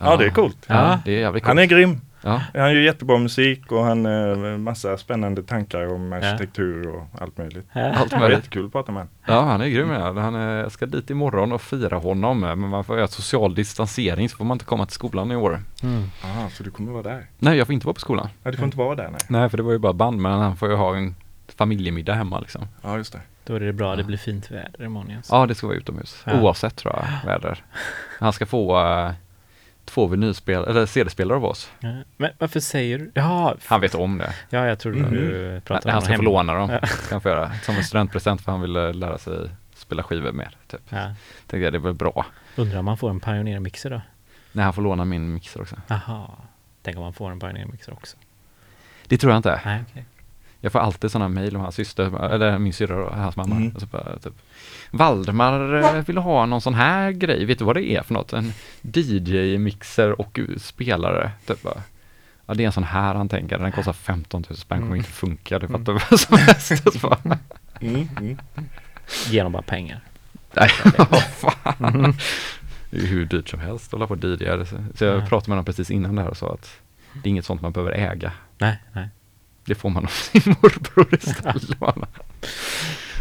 Ja, 0.00 0.16
det 0.16 0.24
är 0.24 0.30
coolt. 0.30 0.64
Ja, 0.66 1.00
det 1.04 1.12
är 1.12 1.20
jävligt 1.20 1.44
coolt. 1.44 1.48
Han 1.48 1.58
är 1.58 1.64
grym. 1.64 2.00
Ja, 2.22 2.42
Han 2.54 2.74
gör 2.74 2.80
jättebra 2.80 3.18
musik 3.18 3.72
och 3.72 3.84
han 3.84 4.04
har 4.04 4.58
massa 4.58 4.96
spännande 4.96 5.42
tankar 5.42 5.94
om 5.94 6.12
arkitektur 6.12 6.88
och 6.88 7.06
allt 7.20 7.38
möjligt. 7.38 7.66
allt 7.72 8.12
möjligt. 8.12 8.38
jättekul 8.38 8.66
att 8.66 8.72
prata 8.72 8.92
med 8.92 9.00
honom. 9.00 9.14
Ja, 9.26 9.40
han 9.40 9.60
är 9.60 9.68
grym. 9.68 9.90
Ja. 9.90 10.20
Han 10.20 10.34
är, 10.34 10.56
jag 10.62 10.72
ska 10.72 10.86
dit 10.86 11.10
imorgon 11.10 11.52
och 11.52 11.62
fira 11.62 11.96
honom, 11.96 12.40
men 12.40 12.58
man 12.58 12.84
får 12.84 12.96
göra 12.96 13.08
social 13.08 13.54
distansering 13.54 14.28
så 14.28 14.36
får 14.36 14.44
man 14.44 14.54
inte 14.54 14.64
komma 14.64 14.86
till 14.86 14.94
skolan 14.94 15.32
i 15.32 15.36
år. 15.36 15.60
Mm. 15.82 16.02
Aha, 16.24 16.48
så 16.50 16.62
du 16.62 16.70
kommer 16.70 16.92
vara 16.92 17.02
där? 17.02 17.26
Nej, 17.38 17.58
jag 17.58 17.66
får 17.66 17.74
inte 17.74 17.86
vara 17.86 17.94
på 17.94 18.00
skolan. 18.00 18.28
Ja, 18.42 18.50
du 18.50 18.56
får 18.56 18.64
inte 18.64 18.78
vara 18.78 18.94
där 18.94 19.08
nej. 19.10 19.20
Nej, 19.28 19.48
för 19.48 19.56
det 19.56 19.62
var 19.62 19.72
ju 19.72 19.78
bara 19.78 19.92
band, 19.92 20.20
men 20.20 20.32
han 20.32 20.56
får 20.56 20.70
ju 20.70 20.74
ha 20.74 20.96
en 20.96 21.14
familjemiddag 21.56 22.14
hemma 22.14 22.40
liksom. 22.40 22.68
Ja, 22.82 22.96
just 22.96 23.12
det. 23.12 23.20
Då 23.44 23.54
är 23.54 23.60
det 23.60 23.72
bra, 23.72 23.96
det 23.96 24.04
blir 24.04 24.18
fint 24.18 24.50
väder 24.50 24.84
imorgon. 24.84 25.10
Jens. 25.10 25.28
Ja, 25.30 25.46
det 25.46 25.54
ska 25.54 25.66
vara 25.66 25.76
utomhus. 25.76 26.22
Ja. 26.24 26.40
Oavsett 26.40 26.76
tror 26.76 26.94
jag, 26.96 27.32
väder. 27.32 27.64
Han 28.18 28.32
ska 28.32 28.46
få 28.46 28.80
uh, 28.80 29.10
två 29.90 30.06
vinylspel, 30.06 30.64
eller 30.64 30.86
CD-spelare 30.86 31.36
av 31.36 31.44
oss. 31.44 31.70
Ja. 31.80 31.88
Men 32.16 32.30
varför 32.38 32.60
säger 32.60 32.98
du? 32.98 33.10
Ja, 33.14 33.54
Han 33.66 33.80
vet 33.80 33.94
om 33.94 34.18
det. 34.18 34.34
ja 34.50 34.66
jag 34.66 34.78
trodde 34.78 34.98
Mhm. 34.98 35.10
du 35.10 35.60
pratade 35.64 35.90
han 35.92 35.98
om 35.98 36.04
ska 36.04 36.16
få 36.16 36.22
låna 36.22 36.54
dem. 36.54 36.70
Ja. 36.70 36.80
Han 37.10 37.20
få 37.20 37.28
göra. 37.28 37.52
Som 37.62 37.76
en 37.76 37.84
studentpresent 37.84 38.40
för 38.40 38.52
han 38.52 38.60
ville 38.60 38.92
lära 38.92 39.18
sig 39.18 39.50
spela 39.74 40.02
skivor 40.02 40.32
mer. 40.32 40.56
Typ. 40.66 40.80
Ja. 40.88 41.04
Tänkte 41.46 41.56
jag, 41.58 41.72
det 41.72 41.76
är 41.76 41.80
väl 41.80 41.94
bra. 41.94 42.26
Undrar 42.56 42.78
om 42.78 42.84
man 42.84 42.96
får 42.98 43.10
en 43.10 43.20
Pioneer-mixer 43.20 43.90
då? 43.90 44.00
När 44.52 44.62
han 44.64 44.72
får 44.72 44.82
låna 44.82 45.04
min 45.04 45.34
mixer 45.34 45.60
också. 45.60 45.76
Aha. 45.90 46.38
Tänk 46.82 46.96
om 46.96 47.02
man 47.02 47.12
får 47.12 47.30
en 47.30 47.40
Pioneer-mixer 47.40 47.92
också. 47.92 48.16
Det 49.06 49.18
tror 49.18 49.32
jag 49.32 49.38
inte. 49.38 49.60
Nej, 49.64 49.82
okej. 49.90 50.04
Jag 50.60 50.72
får 50.72 50.78
alltid 50.78 51.10
sådana 51.10 51.28
mejl 51.28 51.56
om 51.56 51.62
hans 51.62 51.74
syster, 51.74 52.30
eller 52.32 52.58
min 52.58 52.72
syrra 52.72 53.04
och 53.04 53.16
hans 53.16 53.36
mamma. 53.36 53.56
Mm. 53.56 53.74
Och 53.74 53.80
så 53.80 53.86
bara, 53.86 54.18
typ, 54.18 54.32
Valdemar 54.90 55.74
eh, 55.96 56.04
vill 56.04 56.18
ha 56.18 56.46
någon 56.46 56.60
sån 56.60 56.74
här 56.74 57.10
grej, 57.10 57.44
vet 57.44 57.58
du 57.58 57.64
vad 57.64 57.76
det 57.76 57.90
är 57.96 58.02
för 58.02 58.14
något? 58.14 58.32
En 58.32 58.52
DJ-mixer 58.82 60.20
och 60.20 60.40
spelare. 60.56 61.30
Typ. 61.46 61.66
Ja 62.46 62.54
det 62.54 62.62
är 62.62 62.66
en 62.66 62.72
sån 62.72 62.84
här 62.84 63.14
han 63.14 63.28
tänker, 63.28 63.58
den 63.58 63.72
kostar 63.72 63.92
15 63.92 64.44
000 64.48 64.56
spänn, 64.58 64.78
kommer 64.78 64.86
Mm. 64.86 64.96
inte 64.98 65.10
funka, 65.10 65.58
du 65.58 65.68
fattar 65.68 65.92
vad 66.10 66.20
som 66.20 66.38
helst. 66.38 67.02
Bara, 67.02 67.38
Mm, 67.80 68.08
mm. 68.20 68.38
Ge 69.28 69.42
dem 69.42 69.52
bara 69.52 69.62
pengar. 69.62 70.00
Nej, 70.52 70.70
vad 71.10 71.22
fan. 71.24 72.14
Det 72.90 72.96
är 72.98 73.06
hur 73.06 73.24
dyrt 73.26 73.48
som 73.48 73.60
helst 73.60 73.86
att 73.86 73.92
hålla 73.92 74.06
på 74.06 74.14
och 74.14 74.24
DJa. 74.24 74.64
Så 74.66 75.04
jag 75.04 75.16
Ja. 75.16 75.26
pratade 75.26 75.50
med 75.50 75.56
honom 75.56 75.64
precis 75.64 75.90
innan 75.90 76.14
det 76.16 76.22
här 76.22 76.28
och 76.28 76.36
sa 76.36 76.52
att 76.54 76.70
det 77.12 77.28
är 77.28 77.30
inget 77.30 77.44
sånt 77.44 77.62
man 77.62 77.72
behöver 77.72 77.92
äga. 77.92 78.32
Nej, 78.58 78.78
nej. 78.92 79.08
Det 79.64 79.74
får 79.74 79.90
man 79.90 80.04
av 80.04 80.08
sin 80.08 80.42
morbror 80.62 81.14
istället. 81.14 81.80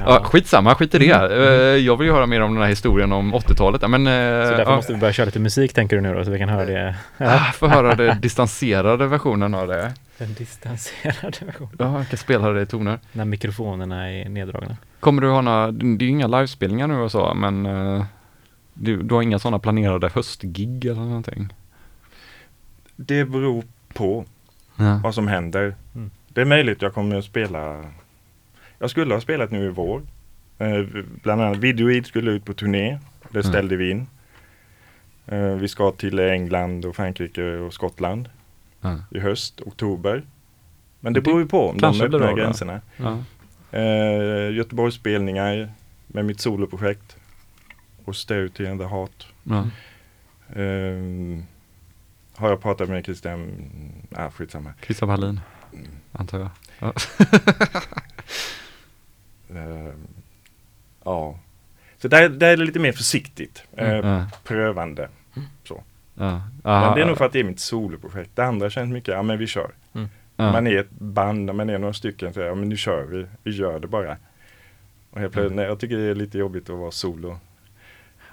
Ja, 0.05 0.23
skitsamma, 0.23 0.75
skit 0.75 0.95
i 0.95 0.97
det. 0.97 1.11
Eh, 1.11 1.85
Jag 1.85 1.97
vill 1.97 2.07
ju 2.07 2.13
höra 2.13 2.25
mer 2.25 2.41
om 2.41 2.53
den 2.53 2.61
här 2.63 2.69
historien 2.69 3.11
om 3.11 3.33
80-talet. 3.35 3.81
Ja, 3.81 3.87
Men, 3.87 4.07
eh, 4.07 4.11
Så 4.13 4.49
därför 4.57 4.71
ja, 4.71 4.75
måste 4.75 4.93
vi 4.93 4.99
börja 4.99 5.13
köra 5.13 5.25
lite 5.25 5.39
musik 5.39 5.73
tänker 5.73 5.95
du 5.95 6.01
nu 6.01 6.13
då, 6.13 6.25
så 6.25 6.31
vi 6.31 6.39
kan 6.39 6.49
höra 6.49 6.65
det. 6.65 6.95
ah, 7.17 7.51
få 7.53 7.67
höra 7.67 7.95
den 7.95 8.21
distanserade 8.21 9.07
versionen 9.07 9.53
av 9.53 9.67
det. 9.67 9.93
Den 10.17 10.33
distanserade 10.33 11.37
versionen. 11.45 11.71
Ja, 11.79 11.97
jag 11.97 12.09
kan 12.09 12.17
spela 12.17 12.49
det 12.49 12.61
i 12.61 12.65
toner. 12.65 12.99
När 13.11 13.25
mikrofonerna 13.25 14.11
är 14.11 14.29
neddragna. 14.29 14.77
Kommer 14.99 15.21
du 15.21 15.29
ha 15.29 15.41
några, 15.41 15.71
det 15.71 15.85
är 16.05 16.07
ju 16.07 16.09
inga 16.09 16.27
livespelningar 16.27 16.87
nu 16.87 16.95
och 16.95 17.11
så, 17.11 17.33
men 17.33 17.65
eh, 17.65 18.03
du, 18.73 19.03
du 19.03 19.15
har 19.15 19.21
inga 19.21 19.39
sådana 19.39 19.59
planerade 19.59 20.09
höstgig 20.15 20.85
eller 20.85 21.01
någonting? 21.01 21.53
Det 22.95 23.25
beror 23.25 23.63
på 23.93 24.25
Ja. 24.75 24.99
vad 25.03 25.15
som 25.15 25.27
händer. 25.27 25.75
Mm. 25.95 26.11
Det 26.27 26.41
är 26.41 26.45
möjligt 26.45 26.81
jag 26.81 26.93
kommer 26.93 27.15
att 27.15 27.25
spela. 27.25 27.83
Jag 28.79 28.89
skulle 28.89 29.13
ha 29.13 29.21
spelat 29.21 29.51
nu 29.51 29.65
i 29.65 29.69
vår. 29.69 30.01
Eh, 30.57 30.83
bland 31.23 31.41
annat 31.41 31.57
Videoid 31.57 32.05
skulle 32.05 32.31
ut 32.31 32.45
på 32.45 32.53
turné. 32.53 32.99
Det 33.29 33.39
Mm. 33.39 33.43
ställde 33.51 33.75
vi 33.75 33.91
in. 33.91 34.07
Eh, 35.27 35.53
vi 35.55 35.67
ska 35.67 35.91
till 35.91 36.19
England 36.19 36.85
och 36.85 36.95
Frankrike 36.95 37.43
och 37.43 37.73
Skottland 37.73 38.29
Ja. 38.81 38.99
i 39.11 39.19
höst, 39.19 39.61
oktober. 39.61 40.23
Men 40.99 41.13
det 41.13 41.21
beror 41.21 41.39
ju 41.41 41.47
på 41.47 41.69
om 41.69 41.79
kanske 41.79 42.07
de 42.07 42.17
öppnar 42.17 42.33
gränserna. 42.37 42.81
Ja. 42.97 43.17
Eh, 43.79 44.51
Göteborgsspelningar 44.55 45.71
med 46.07 46.25
mitt 46.25 46.39
soloprojekt. 46.39 47.17
Austerity 48.05 48.67
and 48.67 48.79
the 48.81 48.87
Heart. 48.87 49.27
Ja. 49.43 49.67
Ehm, 50.55 51.43
har 52.35 52.49
jag 52.49 52.61
pratat 52.61 52.89
med 52.89 53.05
Christian, 53.05 53.51
ah, 54.15 54.29
skitsamma. 54.31 54.73
Christian 54.85 55.09
Wallin, 55.09 55.39
antar 56.11 56.39
jag. 56.39 56.49
Ja. 56.79 56.93
Ehm, 59.55 60.07
ja. 61.03 61.39
Så 62.01 62.07
där, 62.07 62.29
där 62.29 62.47
är 62.53 62.57
det 62.57 62.63
lite 62.65 62.79
mer 62.79 62.91
försiktigt. 62.91 63.63
Eh, 63.77 63.93
Ja. 63.95 64.25
Prövande. 64.43 65.09
Ja. 65.69 65.83
Men 66.15 66.41
Ja. 66.63 66.93
det 66.95 67.01
är 67.01 67.05
nog 67.05 67.17
för 67.17 67.25
att 67.25 67.31
det 67.33 67.39
är 67.39 67.43
mitt 67.43 67.59
soloprojekt. 67.59 68.31
Det 68.35 68.45
andra 68.45 68.69
känns 68.69 68.93
mycket, 68.93 69.13
ja 69.13 69.21
men 69.23 69.37
vi 69.37 69.47
kör. 69.47 69.71
Ja. 70.35 70.51
Man 70.51 70.67
är 70.67 70.77
ett 70.79 70.91
band, 70.91 71.55
man 71.55 71.69
är 71.69 71.77
några 71.77 71.93
stycken, 71.93 72.33
så 72.33 72.39
ja 72.39 72.55
men 72.55 72.69
nu 72.69 72.77
kör 72.77 73.03
vi, 73.03 73.25
vi 73.43 73.51
gör 73.51 73.79
det 73.79 73.87
bara. 73.87 74.17
Och 75.11 75.19
helt 75.19 75.33
plötsligt, 75.33 75.55
nej, 75.55 75.65
jag 75.65 75.79
tycker 75.79 75.97
det 75.97 76.03
är 76.03 76.15
lite 76.15 76.37
jobbigt 76.37 76.69
att 76.69 76.77
vara 76.77 76.91
solo. 76.91 77.37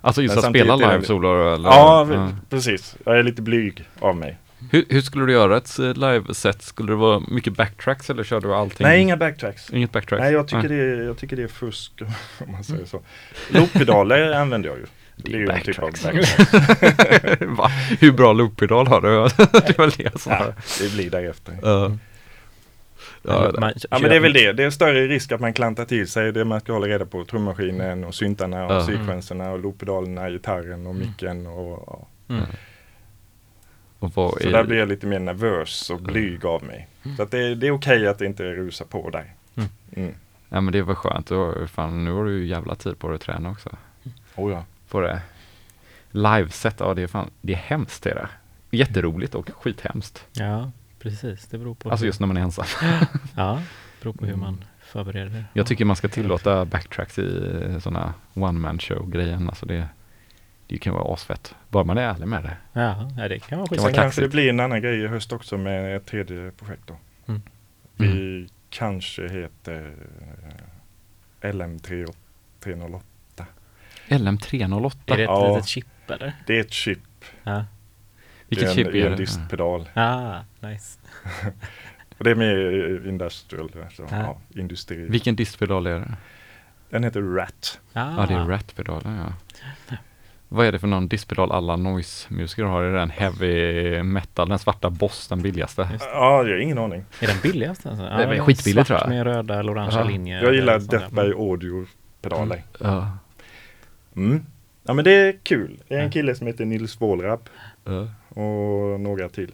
Alltså 0.01 0.23
just 0.23 0.35
Men 0.35 0.45
att 0.45 0.51
spela 0.51 0.77
live 0.77 1.03
solo 1.03 1.55
eller? 1.55 1.69
Ja, 1.69 2.31
precis. 2.51 2.97
Jag 3.07 3.19
är 3.19 3.23
lite 3.23 3.43
blyg 3.43 3.85
av 4.01 4.17
mig. 4.17 4.37
Hur, 4.71 4.85
hur 4.89 5.01
skulle 5.01 5.27
du 5.27 5.33
göra 5.33 5.57
ett 5.57 5.79
eh, 5.79 5.95
live-set? 5.95 6.63
Skulle 6.63 6.93
det 6.93 6.97
vara 6.97 7.23
mycket 7.29 7.57
backtracks 7.57 8.11
eller 8.11 8.25
kör 8.25 8.41
du 8.41 8.55
allting? 8.55 8.87
Nej, 8.87 9.01
inga 9.01 9.17
backtracks. 9.17 9.71
Inget 9.71 9.93
backtracks? 9.93 10.21
Nej, 10.21 10.33
jag 10.33 10.49
tycker, 10.49 10.69
Det, 10.69 10.75
är, 10.75 11.03
jag 11.03 11.19
tycker 11.19 11.37
det 11.37 11.43
är 11.43 11.49
fusk 11.49 11.93
om 12.39 12.53
man 12.53 12.65
säger 12.65 12.85
så. 12.85 13.01
Looppedaler 13.51 14.33
använder 14.33 14.69
jag 14.69 14.79
ju. 14.79 14.87
Det 15.17 15.33
är 15.33 15.39
ju 15.39 15.49
en 15.49 15.61
typ 15.61 15.79
av? 15.79 15.91
Hur 18.01 18.13
bra 18.13 18.33
looppedal 18.33 18.87
har 18.87 19.01
du? 19.01 19.09
det 19.53 19.69
är 19.69 19.77
väl 19.79 19.91
det 19.91 20.21
som 20.21 20.33
Ja, 20.33 20.53
det 20.81 20.93
blir 20.93 21.11
därefter. 21.11 21.59
Ja. 21.63 21.93
Ja, 23.23 23.53
Man 23.61 23.73
Ja 23.91 23.99
men 23.99 24.11
det 24.11 24.17
är 24.17 24.21
väl 24.21 24.33
det. 24.33 24.53
Det 24.53 24.65
är 24.65 24.71
större 24.71 25.07
risk 25.07 25.33
att 25.33 25.41
man 25.41 25.53
klantar 25.53 25.85
till 25.85 26.09
sig 26.09 26.33
det 26.33 26.45
man 26.45 26.61
ska 26.61 26.73
hålla 26.73 26.87
reda 26.87 27.07
på. 27.07 27.25
Trummaskinen 27.25 28.05
och 28.05 28.15
syntarna 28.15 28.67
och 28.67 28.73
Ja. 28.73 28.87
sekvenserna 28.87 29.51
och 29.51 29.59
looppedalerna, 29.59 30.31
gitarren 30.31 30.87
och 30.87 30.95
micken 30.95 31.47
och 31.47 31.85
ja. 31.87 32.09
Mm. 32.35 32.45
Så 34.01 34.39
är- 34.41 34.53
där 34.53 34.65
blir 34.65 34.77
jag 34.79 34.89
lite 34.89 35.07
mer 35.07 35.19
nervös 35.19 35.91
och 35.91 36.01
blyg 36.01 36.45
av 36.45 36.65
mig. 36.65 36.89
Så 37.17 37.23
att 37.23 37.31
det, 37.31 37.55
det 37.55 37.67
är 37.67 37.71
okej 37.71 38.07
att 38.09 38.19
det 38.19 38.27
inte 38.27 38.45
rusar 38.45 38.85
på 38.85 39.11
där. 39.11 39.33
Mm. 39.57 39.69
Mm. 39.97 40.15
Ja 40.49 40.61
men 40.61 40.73
det 40.73 40.83
var 40.83 40.95
skönt. 40.95 41.31
Och 41.31 41.71
fan, 41.71 42.05
nu 42.05 42.13
har 42.13 42.25
du 42.25 42.39
ju 42.39 42.47
jävla 42.47 42.75
tid 42.75 42.99
på 42.99 43.09
dig 43.09 43.15
att 43.15 43.21
träna 43.21 43.51
också. 43.51 43.71
Oh 44.35 44.53
ja. 44.53 44.65
På 44.89 45.01
det. 45.01 45.21
Liveset, 46.11 46.77
ja 46.79 46.95
det 46.95 47.03
är 47.03 47.07
fan, 47.07 47.31
det 47.41 47.53
är 47.53 47.57
hemskt 47.57 48.03
det 48.03 48.11
är 48.11 48.15
det. 48.15 48.29
Jätteroligt 48.77 49.35
och 49.35 49.51
skithemskt. 49.51 50.25
Ja, 50.33 50.71
precis. 50.99 51.47
Det 51.47 51.59
beror 51.59 51.75
på. 51.75 51.91
Alltså 51.91 52.07
just 52.07 52.21
när 52.21 52.27
man 52.27 52.37
är 52.37 52.41
ensam. 52.41 52.67
Ja, 53.37 53.55
det 53.99 54.03
beror 54.03 54.13
på 54.13 54.27
hur 54.27 54.37
man 54.37 54.65
förbereder. 54.81 55.27
Mm. 55.31 55.45
Jag 55.53 55.67
tycker 55.67 55.85
man 55.85 55.97
ska 55.97 56.09
tillåta 56.09 56.65
backtracks 56.65 57.19
i 57.19 57.79
sådana 57.83 58.15
one 58.35 58.59
man 58.59 58.79
show 58.79 59.11
grejen. 59.11 59.49
Alltså 59.49 59.67
det, 59.67 59.89
det 60.67 60.79
kan 60.79 60.95
vara 60.95 61.15
asfett. 61.15 61.55
Bara 61.69 61.85
man 61.85 61.99
är 61.99 62.03
ärlig 62.03 62.27
med 62.29 62.43
det. 62.43 62.57
Ja, 62.73 63.11
det 63.29 63.39
kan 63.39 63.59
vara 63.59 63.69
vara 63.71 63.81
Sen 63.81 63.93
kanske 63.93 64.21
det 64.21 64.29
blir 64.29 64.49
en 64.51 64.61
annan 64.61 64.83
grej 64.83 65.01
i 65.01 65.07
höst 65.07 65.33
också 65.33 65.57
med 65.59 65.97
ett 65.97 66.07
tredje 66.07 66.51
projekt 66.51 66.83
då. 66.87 66.97
Mm. 67.29 67.43
Vi 67.97 68.49
kanske 68.71 69.29
heter 69.29 69.95
eh, 71.43 71.51
LM308. 71.53 73.01
LM308. 74.09 74.93
Är 75.07 75.17
det 75.17 75.23
ett 75.23 75.29
Ja. 75.31 75.49
litet 75.55 75.69
chip 75.69 75.87
eller? 76.11 76.33
Det 76.47 76.57
är 76.57 76.61
ett 76.61 76.73
chip. 76.73 76.99
Ja. 77.43 77.65
Vilket 78.49 78.67
det 78.67 78.71
är 78.73 78.75
chip 78.75 78.87
en, 78.87 78.95
är 78.95 79.05
en 79.05 79.11
det? 79.11 79.17
distpedal. 79.17 79.89
Ah, 79.95 80.41
nice. 80.61 80.99
Och 82.19 82.25
det 82.25 82.31
är 82.31 82.35
mer 82.35 83.07
industrial, 83.09 83.71
alltså, 83.85 84.03
Ja. 84.11 84.17
ja, 84.17 84.61
industri. 84.61 84.97
Vilken 84.97 85.37
distpedal 85.37 85.87
är 85.87 85.95
det? 86.01 86.15
Den 86.91 87.05
heter 87.05 87.23
Rat. 87.23 87.81
Ah, 87.93 88.21
Ja, 88.21 88.27
det 88.29 88.35
är 88.35 88.45
Rat-pedalen 88.45 89.17
ja. 89.17 89.33
Vad 90.57 90.67
är 90.67 90.73
det 90.73 90.79
för 90.79 90.87
någon 90.87 91.09
distpedal 91.09 91.53
alla 91.53 91.77
noise-musiker 91.77 92.65
har? 92.65 92.83
Är 92.83 92.93
det 92.93 92.99
den 92.99 93.11
heavy 93.11 94.03
metal, 94.03 94.49
den 94.49 94.59
svarta 94.59 94.91
boss, 94.91 95.29
den 95.29 95.43
billigaste? 95.43 95.89
Ja, 96.01 96.45
jag 96.47 96.55
har 96.55 96.59
ingen 96.61 96.79
aning. 96.79 97.05
Är 97.21 97.27
den 97.27 97.37
billigast 97.43 97.87
alltså? 97.87 98.03
Det 98.03 98.09
är 98.11 98.27
väl 98.29 98.41
skitbilligt, 98.41 98.87
svart 98.89 99.01
tror 99.01 99.13
jag. 99.15 99.25
med 99.27 99.35
röda 99.35 99.61
eller 99.61 99.73
orangea 99.73 99.99
Ja. 100.01 100.05
linjer. 100.05 100.43
Jag 100.43 100.55
gillar. 100.55 100.79
Death 100.79 101.15
by 101.15 101.33
Audio-pedaler. 101.33 102.63
Ja. 102.81 103.17
Mm. 104.17 104.43
Ja 104.83 104.93
men 104.95 105.05
det 105.05 105.11
är 105.13 105.37
kul. 105.43 105.83
Det 105.89 105.95
är 105.95 105.99
en 105.99 106.05
Ja. 106.05 106.11
kille 106.11 106.35
som 106.35 106.47
heter 106.47 106.65
Nils 106.65 107.01
Wåhlrapp 107.01 107.49
Ja. 107.85 108.09
och 108.43 109.01
några 109.01 109.29
till. 109.29 109.53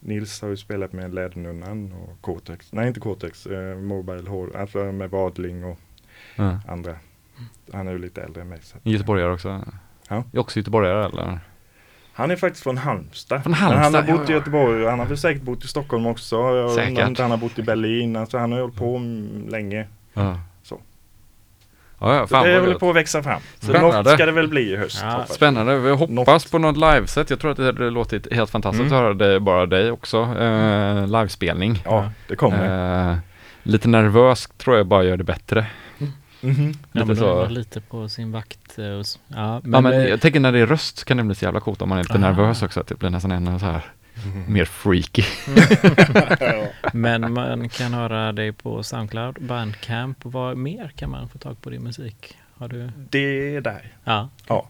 Nils 0.00 0.42
har 0.42 0.48
ju 0.48 0.56
spelat 0.56 0.92
med 0.92 1.14
Lädernunnan 1.14 1.92
och 1.92 2.20
Cortex. 2.20 2.72
Nej 2.72 2.88
inte 2.88 3.00
Cortex, 3.00 3.46
eh, 3.46 3.76
Mobile 3.76 4.30
Hall. 4.30 4.56
Alltså 4.56 4.78
med 4.78 5.10
Wadling 5.10 5.64
och 5.64 5.78
Ja. 6.36 6.60
andra. 6.68 6.96
Han 7.72 7.88
är 7.88 7.92
ju 7.92 7.98
lite 7.98 8.22
äldre 8.22 8.42
än 8.42 8.48
mig. 8.48 8.58
Så. 8.62 8.76
Göteborgare 8.82 9.32
också? 9.32 9.64
Ja. 10.08 10.24
Är 10.32 10.38
också 10.38 10.58
göteborgare 10.58 11.04
eller? 11.06 11.38
Han 12.12 12.30
är 12.30 12.36
faktiskt 12.36 12.62
från 12.62 12.78
Halmstad. 12.78 13.42
Från 13.42 13.50
Men 13.52 13.60
han 13.60 13.76
Halmstad, 13.78 14.04
har 14.04 14.18
bott 14.18 14.28
ja, 14.28 14.34
i. 14.34 14.38
Göteborg 14.38 14.84
och 14.84 14.90
han 14.90 14.98
har 14.98 15.06
väl 15.06 15.18
säkert 15.18 15.42
bott 15.42 15.64
i 15.64 15.68
Stockholm 15.68 16.06
också. 16.06 16.36
Jag 16.36 16.70
Säkert. 16.70 17.08
inte 17.08 17.22
han 17.22 17.30
har 17.30 17.38
bott 17.38 17.58
i 17.58 17.62
Berlin. 17.62 18.16
Alltså 18.16 18.38
han 18.38 18.52
har 18.52 18.58
ju 18.58 18.62
hållit 18.62 18.76
på 18.76 18.98
länge. 19.48 19.86
Ja. 20.14 20.40
Så. 20.62 20.80
Ja, 22.00 22.14
ja, 22.14 22.20
Så 22.26 22.34
fan 22.34 22.44
det 22.46 22.52
vad 22.52 22.60
håller 22.62 22.78
på 22.78 22.90
att 22.90 22.96
växa 22.96 23.22
fram. 23.22 23.40
Så 23.58 23.66
Spännande. 23.66 23.96
något 24.02 24.08
ska 24.12 24.26
det 24.26 24.32
väl 24.32 24.48
bli 24.48 24.60
i 24.72 24.76
höst. 24.76 24.98
Ja. 25.02 25.24
Spännande, 25.28 25.78
vi 25.78 25.90
hoppas 25.90 26.10
Något. 26.10 26.50
på 26.50 26.58
något 26.58 26.76
liveset. 26.76 27.30
Jag 27.30 27.40
tror 27.40 27.50
att 27.50 27.56
det 27.56 27.64
hade 27.64 27.90
låtit 27.90 28.32
helt 28.32 28.50
fantastiskt 28.50 28.80
Mm. 28.80 28.92
att 28.92 29.00
höra 29.02 29.14
dig, 29.14 29.40
bara 29.40 29.66
dig 29.66 29.90
också. 29.90 30.18
Eh, 30.22 31.06
livespelning. 31.06 31.82
Ja, 31.84 32.10
det 32.28 32.36
kommer. 32.36 33.10
Eh, 33.12 33.16
lite 33.62 33.88
nervös 33.88 34.48
tror 34.58 34.76
jag 34.76 34.86
bara 34.86 35.04
gör 35.04 35.16
det 35.16 35.24
bättre. 35.24 35.66
Mhm. 36.42 36.74
Ja, 36.92 37.00
lite 37.00 37.06
men 37.06 37.16
då 37.16 37.46
så. 37.46 37.48
lite 37.48 37.80
på 37.80 38.08
sin 38.08 38.32
vakt. 38.32 38.78
eh, 38.78 38.86
och 38.86 39.00
s- 39.00 39.18
Ja, 39.28 39.60
men, 39.64 39.72
ja, 39.72 39.80
men 39.80 39.92
eh, 39.92 40.04
jag 40.08 40.20
tänker 40.20 40.40
när 40.40 40.52
det 40.52 40.58
är 40.58 40.66
röst 40.66 40.98
så 40.98 41.04
kan 41.04 41.16
det 41.16 41.22
bli 41.22 41.34
så 41.34 41.44
jävla 41.44 41.60
coolt 41.60 41.82
om 41.82 41.88
man 41.88 41.98
är 41.98 42.02
lite 42.02 42.14
Ah. 42.14 42.18
nervös 42.18 42.62
också. 42.62 42.80
Att 42.80 42.86
det 42.86 42.98
blir 42.98 43.10
nästan 43.10 43.32
ännu 43.32 43.58
så 43.58 43.64
här 43.66 43.82
mer 44.48 44.64
freaky. 44.64 45.22
men 46.92 47.32
man 47.32 47.68
kan 47.68 47.94
höra 47.94 48.32
dig 48.32 48.52
på 48.52 48.82
Soundcloud, 48.82 49.36
Bandcamp. 49.40 50.18
Vad 50.22 50.56
mer 50.56 50.92
kan 50.96 51.10
man 51.10 51.28
få 51.28 51.38
tag 51.38 51.60
på 51.62 51.70
din 51.70 51.82
musik? 51.82 52.36
Har 52.56 52.68
du? 52.68 52.90
Det 53.10 53.56
är 53.56 53.60
där. 53.60 53.92
Ja. 54.04 54.28
Ja. 54.48 54.66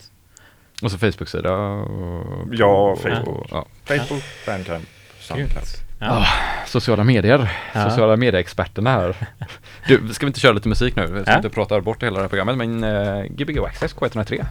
Och 0.82 0.90
så 0.90 0.98
Facebook-sida 0.98 1.52
och... 1.52 2.48
Ja, 2.52 2.96
Facebook. 2.96 3.28
och- 3.28 3.46
ja. 3.50 3.66
Facebook, 3.84 4.22
Bandcamp, 4.46 4.84
Soundcloud. 5.20 5.50
Grymt. 5.54 5.89
Ja. 6.00 6.26
Sociala 6.66 7.04
medier. 7.04 7.50
Ja. 7.74 7.90
Sociala 7.90 8.16
medieexperterna 8.16 8.90
här. 8.90 9.16
Du, 9.86 10.14
ska 10.14 10.26
vi 10.26 10.28
inte 10.28 10.40
köra 10.40 10.52
lite 10.52 10.68
musik 10.68 10.96
nu? 10.96 11.06
Vi 11.06 11.22
ska 11.22 11.30
Ja. 11.30 11.36
inte 11.36 11.50
prata 11.50 11.80
bort 11.80 12.02
hela 12.02 12.16
det 12.16 12.22
här 12.22 12.28
programmet. 12.28 12.56
Men 12.56 12.84
uh, 12.84 13.24
Gbg 13.24 13.58
Access 13.58 13.94
K103 13.96 14.44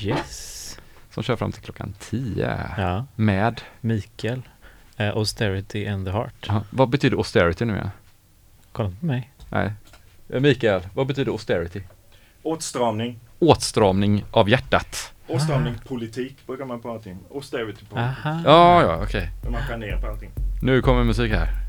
Yes. 0.00 0.78
som 1.10 1.22
kör 1.22 1.36
fram 1.36 1.52
till 1.52 1.62
klockan 1.62 1.94
10 1.98 2.58
Ja. 2.78 3.04
med... 3.16 3.60
Mikael. 3.80 4.42
Eh, 4.96 5.08
Austerity 5.08 5.86
and 5.86 6.06
the 6.06 6.12
Heart. 6.12 6.46
Ja, 6.48 6.62
vad 6.70 6.88
betyder 6.88 7.16
austerity 7.16 7.64
nu 7.64 7.72
igen? 7.74 7.90
Kolla 8.72 8.92
på 9.00 9.06
mig. 9.06 9.30
Nej. 9.48 9.72
Eh, 10.28 10.40
Mikael, 10.40 10.80
vad 10.94 11.06
betyder 11.06 11.32
austerity? 11.32 11.80
Åtstramning. 12.42 13.20
Åtstramning 13.38 14.24
av 14.30 14.48
hjärtat. 14.48 15.12
Åtstramning 15.28 15.74
politik 15.88 16.46
brukar 16.46 16.64
man 16.64 16.80
prata 16.82 17.10
om. 17.10 17.18
Austerity 17.34 17.84
politik. 17.84 18.16
Ja, 18.44 18.82
ja, 18.82 19.00
okej. 19.02 19.30
När 19.44 19.50
man 19.50 19.60
skär 19.62 19.76
ner 19.76 19.96
på 19.96 20.06
allting. 20.06 20.30
Nu 20.62 20.82
kommer 20.82 21.04
musik 21.04 21.32
här. 21.32 21.63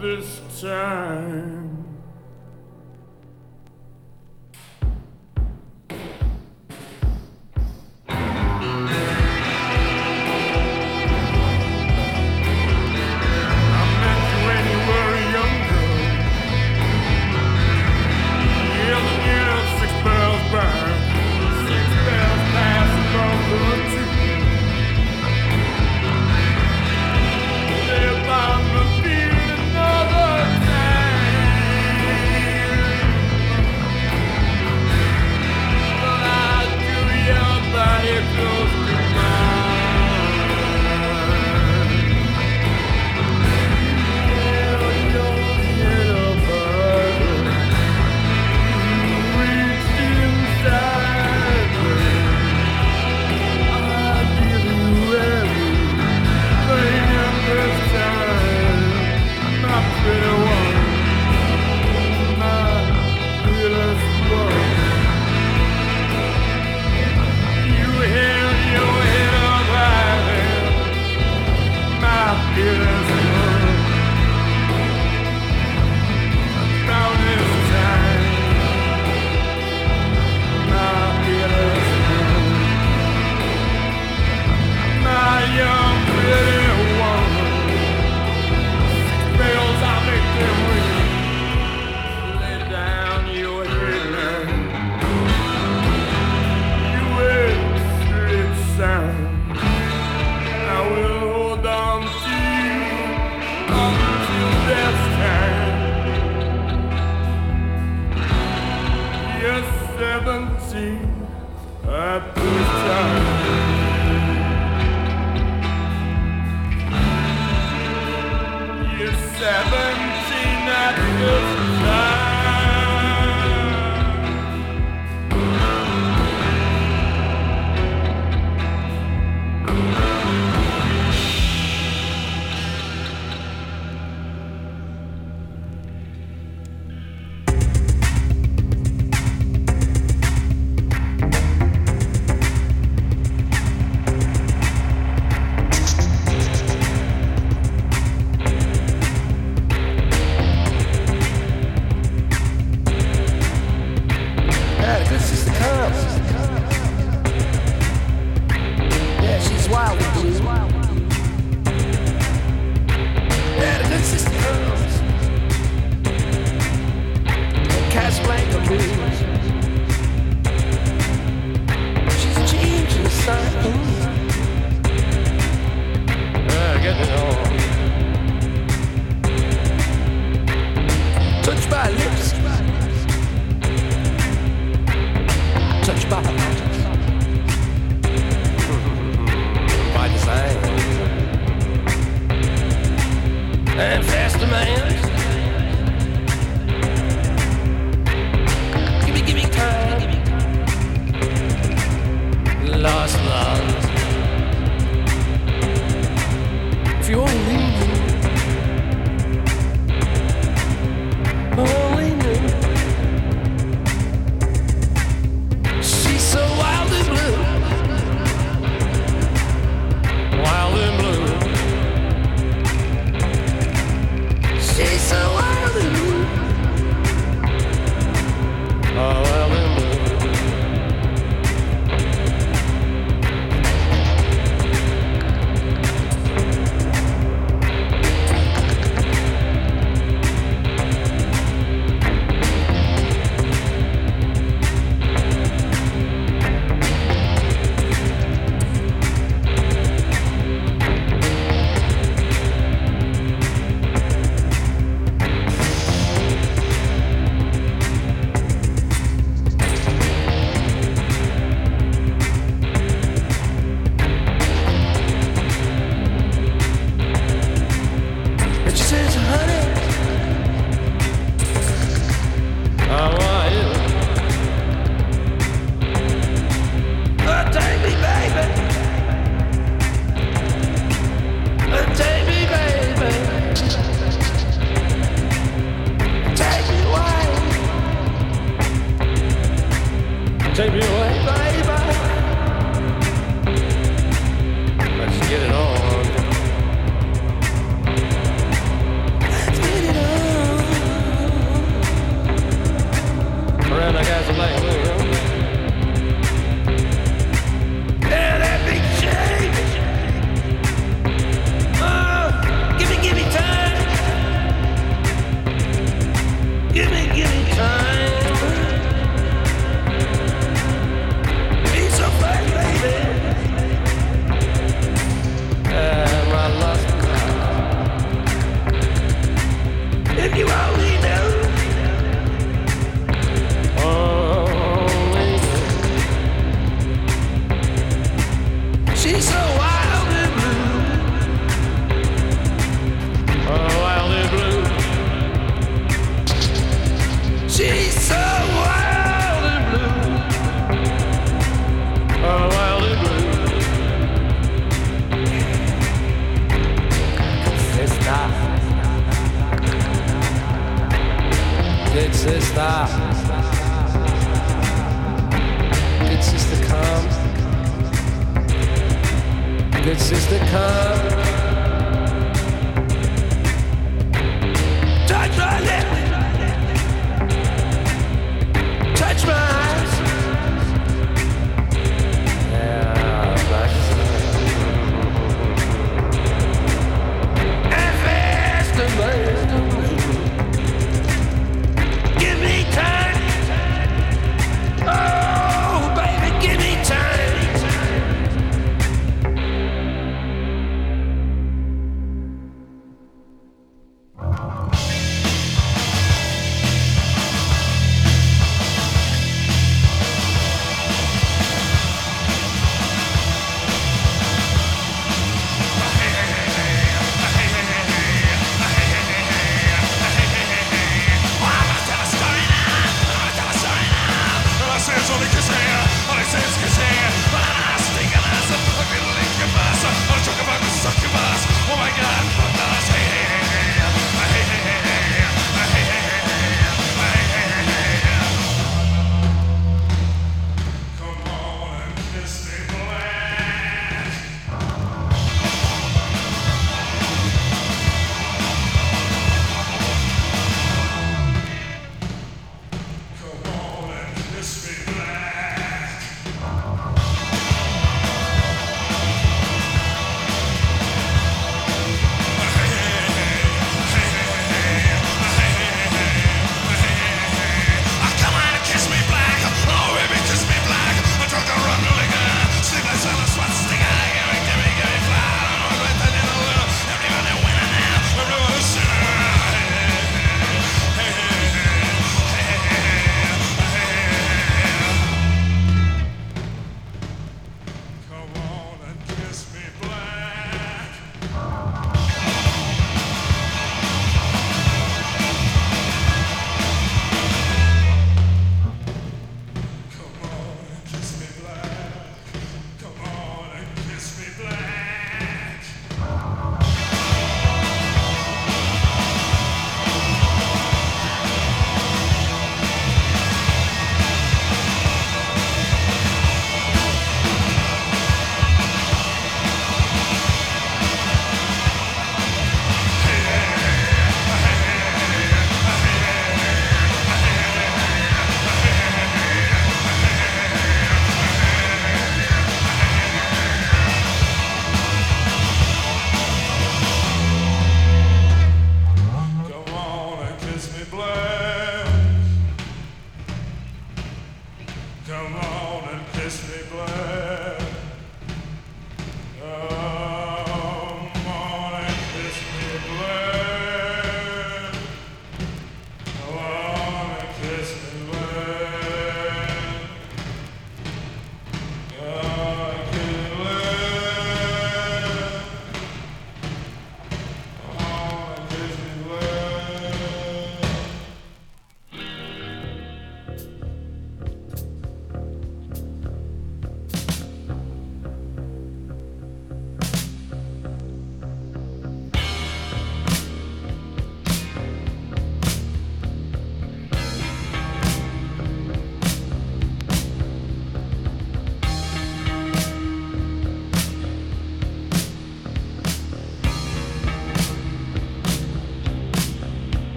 This 0.00 0.40
time. 0.60 1.85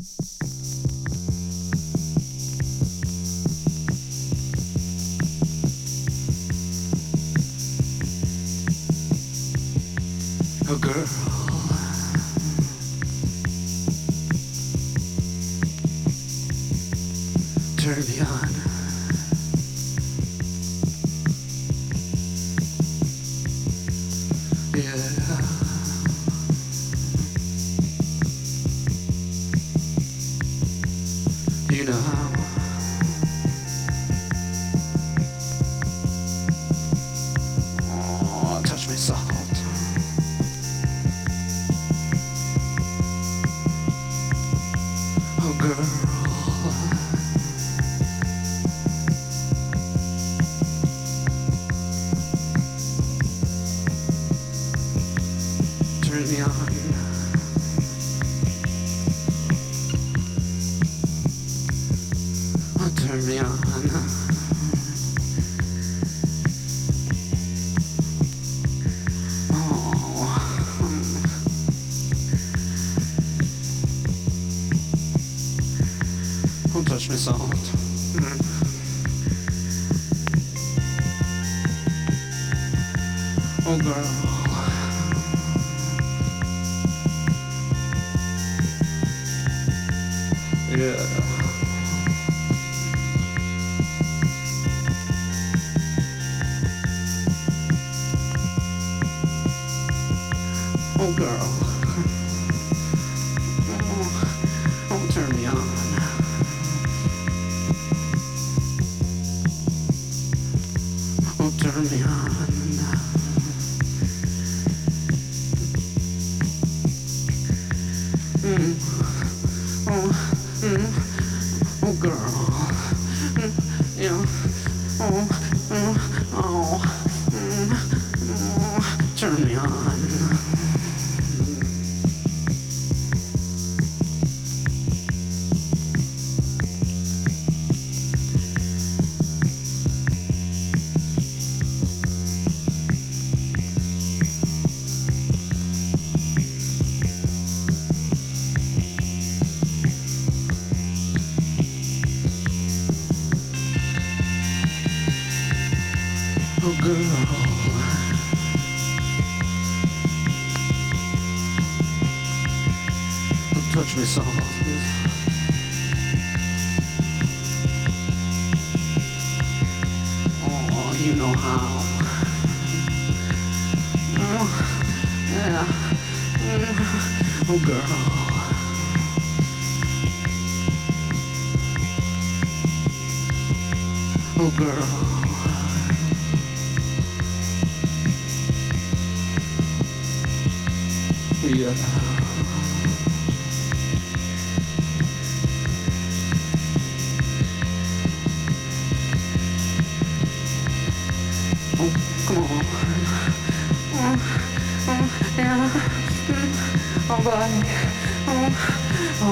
girl. 10.76 11.17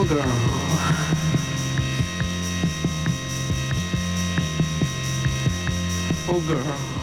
Oh, 0.08 0.14
girl. 0.14 0.24
Oh, 6.28 6.40
girl. 6.46 6.95